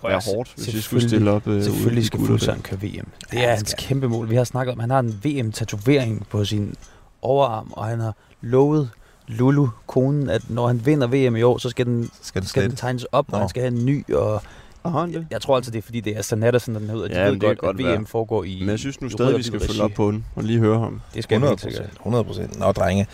være 0.09 0.21
hårdt, 0.35 0.53
hvis 0.55 0.73
vi 0.75 0.81
skulle 0.81 1.07
stille 1.09 1.31
op 1.31 1.47
øh, 1.47 1.63
Selvfølgelig 1.63 2.05
skal. 2.05 2.19
Fuglsang 2.25 2.63
køre 2.63 2.79
VM. 2.81 2.85
Det 2.85 3.33
Ja, 3.33 3.37
er 3.37 3.47
han 3.47 3.57
hans 3.57 3.69
skal. 3.69 3.87
kæmpe 3.87 4.07
mål. 4.07 4.29
Vi 4.29 4.35
har 4.35 4.43
snakket 4.43 4.73
om, 4.73 4.79
at 4.79 4.83
han 4.83 4.89
har 4.89 4.99
en 4.99 5.19
VM-tatovering 5.23 6.27
på 6.29 6.45
sin 6.45 6.75
overarm, 7.21 7.71
og 7.71 7.85
han 7.85 7.99
har 7.99 8.15
lovet 8.41 8.89
Lulu, 9.27 9.67
konen, 9.87 10.29
at 10.29 10.49
når 10.49 10.67
han 10.67 10.85
vinder 10.85 11.07
VM 11.07 11.35
i 11.35 11.41
år, 11.41 11.57
så 11.57 11.69
skal 11.69 11.85
den, 11.85 12.09
Skal 12.21 12.41
den 12.41 12.49
skal 12.49 12.63
den 12.63 12.75
tegnes 12.75 13.03
op, 13.11 13.25
og 13.27 13.31
Nå. 13.31 13.37
han 13.39 13.49
skal 13.49 13.61
have 13.61 13.73
en 13.79 13.85
ny. 13.85 14.13
Og 14.13 14.43
Og 14.83 14.91
han 14.91 15.13
det? 15.13 15.27
jeg 15.31 15.41
tror 15.41 15.55
altså, 15.55 15.71
det 15.71 15.77
er 15.77 15.81
fordi, 15.81 15.99
det 15.99 16.17
er 16.17 16.21
Sanattersen, 16.21 16.75
den 16.75 16.89
hedder. 16.89 17.07
De 17.07 17.13
Ja, 17.13 17.23
ved 17.23 17.31
kan 17.31 17.39
godt, 17.39 17.51
at 17.51 17.57
godt 17.57 17.77
VM 17.77 17.83
være. 17.83 18.05
foregår 18.05 18.43
i 18.43 18.57
Men 18.59 18.69
jeg 18.69 18.79
synes 18.79 19.01
nu 19.01 19.09
stadig, 19.09 19.31
og 19.33 19.37
vi 19.37 19.43
skal 19.43 19.59
følge 19.59 19.81
op 19.83 19.91
på 19.95 20.11
den 20.11 20.25
og 20.35 20.43
lige 20.43 20.59
høre 20.59 20.79
ham. 20.79 21.01
Det 21.15 21.23
skal 21.23 21.41
vi 21.41 21.45
100 21.45 21.51
helt 21.51 21.61
sikkert. 21.61 21.81
procent. 21.89 21.99
100 21.99 22.23
procent. 22.23 22.59
Nå, 22.59 22.71
drenge. 22.71 23.07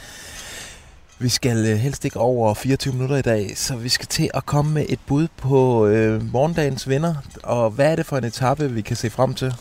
Vi 1.20 1.30
skal 1.30 1.58
øh, 1.66 1.78
helst 1.78 2.06
ikke 2.06 2.20
over 2.20 2.54
24 2.54 2.94
minutter 2.94 3.18
i 3.18 3.22
dag, 3.22 3.58
så 3.58 3.76
vi 3.76 3.90
skal 3.90 4.08
til 4.08 4.30
at 4.34 4.46
komme 4.46 4.74
med 4.74 4.86
et 4.90 5.00
bud 5.08 5.28
på 5.38 5.86
øh, 5.88 6.32
morgendagens 6.34 6.90
vinder. 6.90 7.16
Og 7.44 7.70
hvad 7.70 7.92
er 7.92 7.96
det 7.96 8.06
for 8.06 8.18
en 8.18 8.24
etape, 8.24 8.72
vi 8.72 8.82
kan 8.82 8.96
se 8.96 9.10
frem 9.10 9.34
til? 9.34 9.54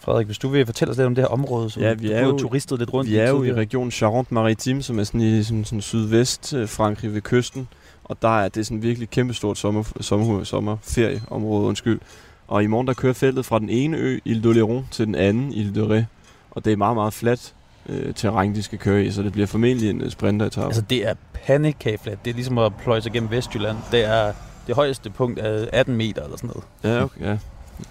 Frederik, 0.00 0.26
hvis 0.26 0.38
du 0.38 0.48
vil 0.48 0.66
fortælle 0.66 0.90
os 0.92 0.96
lidt 0.96 1.06
om 1.06 1.14
det 1.14 1.24
her 1.24 1.28
område, 1.28 1.70
som 1.70 1.82
Ja, 1.82 1.94
vi 1.94 2.12
er 2.12 2.20
jo- 2.26 2.38
turistet 2.38 2.78
lidt 2.78 2.92
rundt 2.92 3.10
Vi 3.10 3.16
er 3.16 3.28
jo 3.28 3.42
i 3.44 3.52
regionen 3.52 3.90
Charente-Maritime, 3.92 4.82
som 4.82 4.98
er 4.98 5.04
sådan 5.04 5.20
i 5.20 5.42
sådan, 5.42 5.64
sådan 5.64 5.80
sydvest 5.80 6.54
øh, 6.54 6.68
Frankrig 6.68 7.14
ved 7.14 7.20
kysten. 7.20 7.68
Og 8.04 8.16
der 8.22 8.40
er 8.40 8.48
det 8.48 8.66
sådan 8.66 8.82
virkelig 8.82 9.10
kæmpestort 9.10 9.58
sommer, 9.58 9.82
sommer, 10.00 10.44
sommerferieområde, 10.44 11.64
undskyld. 11.66 12.00
Og 12.48 12.62
i 12.64 12.66
morgen 12.66 12.86
der 12.86 12.94
kører 12.94 13.12
feltet 13.12 13.44
fra 13.46 13.58
den 13.58 13.68
ene 13.70 13.96
ø, 13.96 14.18
Ile 14.24 14.42
de 14.54 14.62
Léron, 14.62 14.82
til 14.90 15.06
den 15.06 15.14
anden, 15.14 15.52
Ile 15.52 15.74
de 15.74 15.98
Ré. 16.00 16.04
Og 16.50 16.64
det 16.64 16.72
er 16.72 16.76
meget, 16.76 16.96
meget 16.96 17.14
fladt 17.14 17.54
øh, 17.88 18.14
terræn, 18.14 18.54
de 18.54 18.62
skal 18.62 18.78
køre 18.78 19.04
i, 19.04 19.10
så 19.10 19.22
det 19.22 19.32
bliver 19.32 19.46
formentlig 19.46 19.90
en 19.90 20.00
øh, 20.00 20.10
sprinteretappe. 20.10 20.66
Altså, 20.66 20.80
det 20.80 21.08
er 21.08 21.14
pandekageflat. 21.46 22.18
Det 22.24 22.30
er 22.30 22.34
ligesom 22.34 22.58
at 22.58 22.72
pløje 22.76 23.00
sig 23.00 23.12
gennem 23.12 23.30
Vestjylland. 23.30 23.76
Det 23.92 24.04
er 24.04 24.32
det 24.66 24.74
højeste 24.74 25.10
punkt 25.10 25.38
af 25.38 25.68
18 25.72 25.96
meter 25.96 26.22
eller 26.22 26.36
sådan 26.36 26.50
noget. 26.54 26.96
Ja, 26.98 27.04
okay, 27.04 27.20
ja. 27.20 27.38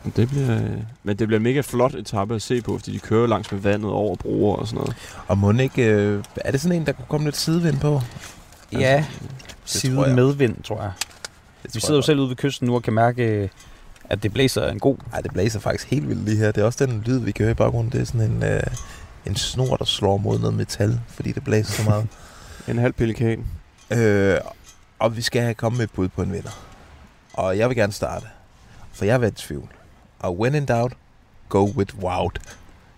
Men 0.03 0.13
Det 0.15 0.29
bliver, 0.29 0.55
øh, 0.55 0.69
men 1.03 1.17
det 1.17 1.27
bliver 1.27 1.39
en 1.39 1.43
mega 1.43 1.61
flot 1.61 1.95
etape 1.95 2.35
at 2.35 2.41
se 2.41 2.61
på, 2.61 2.77
fordi 2.77 2.91
de 2.91 2.99
kører 2.99 3.27
langs 3.27 3.51
med 3.51 3.59
vandet 3.59 3.91
over 3.91 4.15
broer 4.15 4.55
og 4.55 4.67
sådan 4.67 4.77
noget. 4.77 4.95
Og 5.27 5.37
må 5.37 5.51
ikke, 5.51 5.83
øh, 5.83 6.23
er 6.35 6.51
det 6.51 6.61
sådan 6.61 6.77
en, 6.77 6.85
der 6.85 6.91
kunne 6.91 7.05
komme 7.09 7.27
lidt 7.27 7.37
sidevind 7.37 7.79
på? 7.79 8.01
Ja, 8.71 8.95
tror 8.97 9.05
side 9.65 10.15
medvind, 10.15 10.63
tror 10.63 10.81
jeg. 10.81 10.91
Det 11.63 11.75
Vi 11.75 11.79
tror 11.79 11.85
sidder 11.85 11.93
jo 11.93 11.97
jeg 11.99 12.03
selv 12.03 12.19
ude 12.19 12.29
ved 12.29 12.35
kysten 12.35 12.67
nu 12.67 12.75
og 12.75 12.83
kan 12.83 12.93
mærke, 12.93 13.49
at 14.09 14.23
det 14.23 14.33
blæser 14.33 14.67
en 14.67 14.79
god... 14.79 14.97
Ej, 15.13 15.21
det 15.21 15.31
blæser 15.33 15.59
faktisk 15.59 15.89
helt 15.89 16.09
vildt 16.09 16.25
lige 16.25 16.37
her. 16.37 16.51
Det 16.51 16.61
er 16.61 16.65
også 16.65 16.85
den 16.85 17.03
lyd, 17.05 17.19
vi 17.19 17.31
kan 17.31 17.43
høre 17.43 17.51
i 17.51 17.55
baggrunden. 17.55 17.91
Det 17.91 18.01
er 18.01 18.05
sådan 18.05 18.31
en, 18.31 18.43
øh, 18.43 18.61
en 19.25 19.35
snor, 19.35 19.75
der 19.75 19.85
slår 19.85 20.17
mod 20.17 20.39
noget 20.39 20.53
metal, 20.55 20.99
fordi 21.07 21.31
det 21.31 21.43
blæser 21.43 21.83
så 21.83 21.89
meget. 21.89 22.07
En 22.67 22.77
halv 22.77 22.93
pelikan. 22.93 23.45
øh, 23.91 24.37
og 24.99 25.17
vi 25.17 25.21
skal 25.21 25.41
have 25.41 25.53
kommet 25.53 25.77
med 25.77 25.85
et 25.85 25.91
bud 25.91 26.07
på 26.07 26.21
en 26.21 26.33
vinder. 26.33 26.65
Og 27.33 27.57
jeg 27.57 27.69
vil 27.69 27.77
gerne 27.77 27.93
starte, 27.93 28.25
for 28.93 29.05
jeg 29.05 29.13
har 29.13 29.19
været 29.19 29.31
i 29.41 29.47
tvivl. 29.47 29.69
Og 30.19 30.39
when 30.39 30.55
in 30.55 30.65
doubt, 30.65 30.93
go 31.49 31.71
with 31.77 31.95
Wout. 31.95 32.39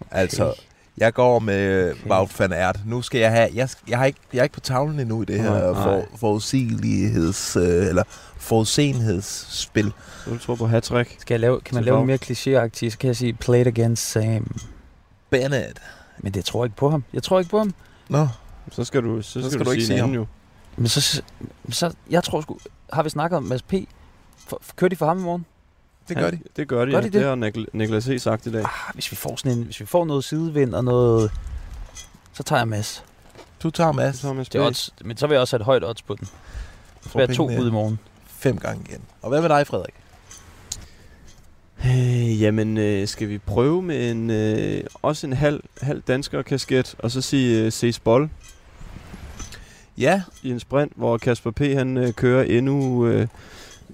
Okay. 0.02 0.20
Altså, 0.20 0.54
jeg 0.98 1.14
går 1.14 1.40
med 1.40 1.92
okay. 1.92 2.10
Wout 2.12 2.40
van 2.40 2.54
Aert. 2.54 2.80
Nu 2.86 3.02
skal 3.02 3.20
jeg 3.20 3.32
have... 3.32 3.50
Jeg, 3.54 3.70
jeg, 3.88 3.98
har 3.98 4.06
ikke, 4.06 4.20
jeg 4.34 4.40
er 4.40 4.44
ikke 4.44 4.54
på 4.54 4.60
tavlen 4.60 5.00
endnu 5.00 5.22
i 5.22 5.26
det 5.26 5.42
her 5.42 5.52
Nej, 5.52 5.84
for, 5.84 6.06
forudsigeligheds... 6.18 7.56
Øh, 7.56 7.64
eller 7.64 8.04
forudsenhedsspil. 8.38 9.94
Så 10.24 10.30
du 10.30 10.38
tror 10.38 10.56
på 10.56 10.68
hat-trick? 10.68 11.16
Skal 11.20 11.34
jeg 11.34 11.40
lave, 11.40 11.62
kan 11.62 11.76
man 11.76 11.84
lave 11.84 12.06
mere 12.06 12.20
klichéagtig, 12.24 12.90
så 12.90 12.98
kan 13.00 13.08
jeg 13.08 13.16
sige, 13.16 13.34
play 13.34 13.62
it 13.62 13.68
against 13.68 14.12
Sam. 14.12 14.58
Bennett. 15.30 15.80
Men 16.20 16.34
det 16.34 16.46
tror 16.46 16.64
jeg 16.64 16.66
ikke 16.66 16.76
på 16.78 16.90
ham. 16.90 17.04
Jeg 17.14 17.24
tror 17.24 17.40
ikke 17.40 17.52
på 17.52 17.58
ham. 17.58 17.74
Nå, 18.10 18.28
Så 18.72 18.84
skal 18.84 19.04
du, 19.04 19.22
så 19.22 19.32
skal 19.32 19.44
skal 19.52 19.60
du, 19.60 19.66
du 19.66 19.72
ikke 19.72 19.86
sige 19.86 20.00
ham. 20.00 20.12
jo. 20.14 20.26
Men 20.78 20.88
så, 20.88 21.22
så 21.70 21.94
jeg 22.10 22.24
tror 22.24 22.42
sgu... 22.42 22.58
Har 22.94 23.04
vi 23.04 23.10
snakket 23.10 23.38
om 23.38 23.44
Mads 23.44 23.62
P? 23.62 23.74
For, 24.38 24.58
for, 24.62 24.74
kører 24.76 24.90
de 24.90 24.96
for 24.96 25.06
ham 25.06 25.20
i 25.20 25.22
morgen? 25.22 25.46
det 26.10 26.18
gør 26.18 26.32
de. 26.32 26.40
Det 26.56 26.68
gør 26.68 26.86
de, 26.86 26.92
Gør 26.92 26.98
ja. 26.98 27.02
de 27.02 27.12
det? 27.12 27.14
det? 27.14 27.24
har 27.24 27.36
Nikl- 27.36 27.66
Niklas 27.74 28.08
E. 28.08 28.20
sagt 28.20 28.46
i 28.46 28.52
dag. 28.52 28.62
Ah, 28.62 28.94
hvis 28.94 29.12
vi 29.12 29.16
får 29.16 29.36
sådan 29.36 29.58
en, 29.58 29.64
hvis 29.64 29.80
vi 29.80 29.86
får 29.86 30.06
noget 30.06 30.24
sidevind 30.24 30.74
og 30.76 30.84
noget... 30.84 31.32
Så 32.34 32.44
tager 32.44 32.60
jeg 32.60 32.68
Mads. 32.68 33.04
Du 33.64 33.70
tager 33.70 33.92
Mads. 33.92 34.18
Så 34.20 34.28
har 34.28 34.34
man 34.34 34.44
Det 34.46 34.56
er 34.56 34.66
odds, 34.66 34.90
men 35.02 35.18
så 35.18 35.28
vil 35.28 35.34
jeg 35.36 35.42
også 35.42 35.54
have 35.56 35.62
et 35.62 35.66
højt 35.66 35.84
odds 35.86 36.02
på 36.02 36.16
den. 36.16 36.28
Så 37.02 37.10
vil 37.18 37.26
jeg 37.28 37.36
to 37.36 37.48
bud 37.48 37.68
i 37.68 37.72
morgen. 37.72 38.00
Fem 38.28 38.58
gange 38.58 38.86
igen. 38.90 39.02
Og 39.22 39.30
hvad 39.30 39.42
med 39.42 39.50
dig, 39.50 39.68
Frederik? 39.68 39.94
Øh, 41.86 42.42
jamen, 42.42 42.78
øh, 42.78 43.08
skal 43.08 43.30
vi 43.30 43.38
prøve 43.38 43.82
med 43.82 44.12
en 44.12 44.30
øh, 44.30 44.84
også 45.02 45.28
en 45.28 45.34
halv, 45.34 45.64
halv 45.82 46.02
dansker 46.02 46.42
kasket, 46.42 46.96
og 47.00 47.12
så 47.12 47.22
sige 47.22 47.66
øh, 47.66 47.72
Ses 47.72 48.00
Bold 48.00 48.30
Ja, 49.98 50.22
i 50.44 50.50
en 50.50 50.60
sprint, 50.60 50.92
hvor 50.96 51.18
Kasper 51.18 51.52
P. 51.52 51.60
han 51.60 51.98
øh, 51.98 52.14
kører 52.14 52.44
endnu, 52.44 53.08
øh, 53.08 53.28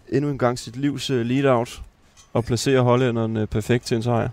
endnu 0.09 0.31
en 0.31 0.37
gang 0.37 0.59
sit 0.59 0.75
livs 0.75 1.09
øh, 1.09 1.25
lead-out 1.25 1.81
og 2.33 2.45
placerer 2.45 2.81
hollænderen 2.81 3.37
øh, 3.37 3.47
perfekt 3.47 3.85
til 3.85 3.97
en 3.97 4.03
sejr. 4.03 4.29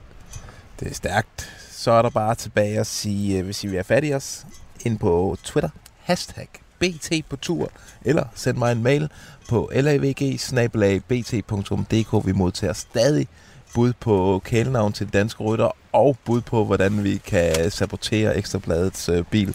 det 0.81 0.91
er 0.91 0.95
stærkt. 0.95 1.57
Så 1.71 1.91
er 1.91 2.03
der 2.03 2.11
bare 2.11 2.35
tilbage 2.35 2.81
at 2.81 2.87
sige, 2.87 3.39
øh, 3.39 3.45
hvis 3.45 3.65
I 3.65 3.67
vil 3.67 3.75
have 3.75 3.85
fat 3.85 4.05
i 4.05 4.15
os, 4.15 4.47
ind 4.85 4.99
på 4.99 5.37
Twitter, 5.45 5.71
hashtag 5.99 6.49
BT 6.81 7.13
på 7.29 7.37
tur, 7.37 7.71
eller 8.05 8.25
send 8.35 8.57
mig 8.59 8.73
en 8.73 8.83
mail 8.83 9.09
på 9.49 9.71
lavg 9.75 10.03
Vi 12.27 12.33
modtager 12.33 12.73
stadig 12.73 13.29
bud 13.75 13.93
på 14.01 14.43
kælenavn 14.45 14.93
til 14.93 15.13
danske 15.13 15.45
rytter, 15.45 15.77
og 15.93 16.17
bud 16.25 16.41
på, 16.41 16.65
hvordan 16.65 17.05
vi 17.05 17.17
kan 17.17 17.71
sabotere 17.71 18.37
Ekstrabladets 18.37 19.09
øh, 19.09 19.25
bil. 19.31 19.55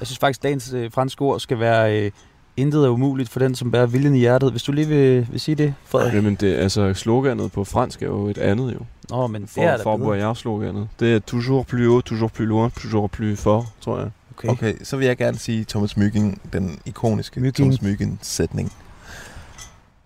Jeg 0.00 0.06
synes 0.06 0.18
faktisk, 0.18 0.40
at 0.40 0.42
dagens 0.42 0.72
øh, 0.72 0.92
franske 0.92 1.22
ord 1.22 1.40
skal 1.40 1.60
være... 1.60 2.04
Øh, 2.04 2.10
Intet 2.56 2.84
er 2.84 2.88
umuligt 2.88 3.28
for 3.28 3.38
den, 3.38 3.54
som 3.54 3.70
bærer 3.70 3.86
viljen 3.86 4.14
i 4.14 4.18
hjertet. 4.18 4.50
Hvis 4.50 4.62
du 4.62 4.72
lige 4.72 4.88
vil, 4.88 5.26
vil 5.30 5.40
sige 5.40 5.54
det, 5.54 5.74
Frederik. 5.84 6.14
Jamen, 6.14 6.34
det, 6.34 6.54
altså, 6.54 6.94
sloganet 6.94 7.52
på 7.52 7.64
fransk 7.64 8.02
er 8.02 8.06
jo 8.06 8.26
et 8.28 8.38
andet 8.38 8.74
jo. 8.74 8.78
Nå, 9.10 9.26
men 9.26 9.42
det 9.42 9.50
For, 9.50 9.60
er 9.62 9.82
for 9.82 9.96
bedre. 9.96 10.08
Boyard-sloganet. 10.08 10.88
Det 11.00 11.14
er 11.14 11.18
toujours 11.18 11.66
plus 11.66 11.86
haut, 11.86 12.04
toujours 12.04 12.32
plus 12.32 12.48
loin, 12.48 12.70
toujours 12.70 13.10
plus 13.10 13.40
fort, 13.40 13.64
tror 13.80 13.98
jeg. 13.98 14.10
Okay. 14.36 14.48
Okay, 14.48 14.74
så 14.82 14.96
vil 14.96 15.06
jeg 15.06 15.16
gerne 15.16 15.38
sige 15.38 15.64
Thomas 15.64 15.96
Myggen, 15.96 16.38
den 16.52 16.78
ikoniske 16.84 17.40
Myggen. 17.40 17.54
Thomas 17.54 17.82
Myggen 17.82 18.18
sætning. 18.22 18.72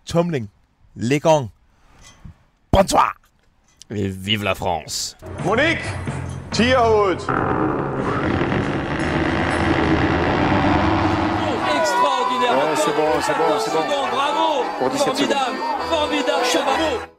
tumling, 0.06 0.50
legon, 0.94 1.48
bonsoir. 2.72 3.16
Vive 4.24 4.44
la 4.44 4.52
France. 4.52 5.16
Monique, 5.44 5.82
tigerhovedet. 6.52 7.20
Extraordinaire. 11.80 12.56
Ouais, 12.56 12.76
c'est 12.76 12.96
bon, 12.96 13.10
c'est 13.26 13.36
bon, 13.36 13.58
c'est 13.64 13.72
bon. 13.72 13.84
Bravo. 14.10 14.64
Pour 14.78 14.90
17 14.90 15.16
secondes. 15.16 15.36
Formidable. 15.36 15.58
Formidable. 15.90 16.64
Bravo. 16.64 17.17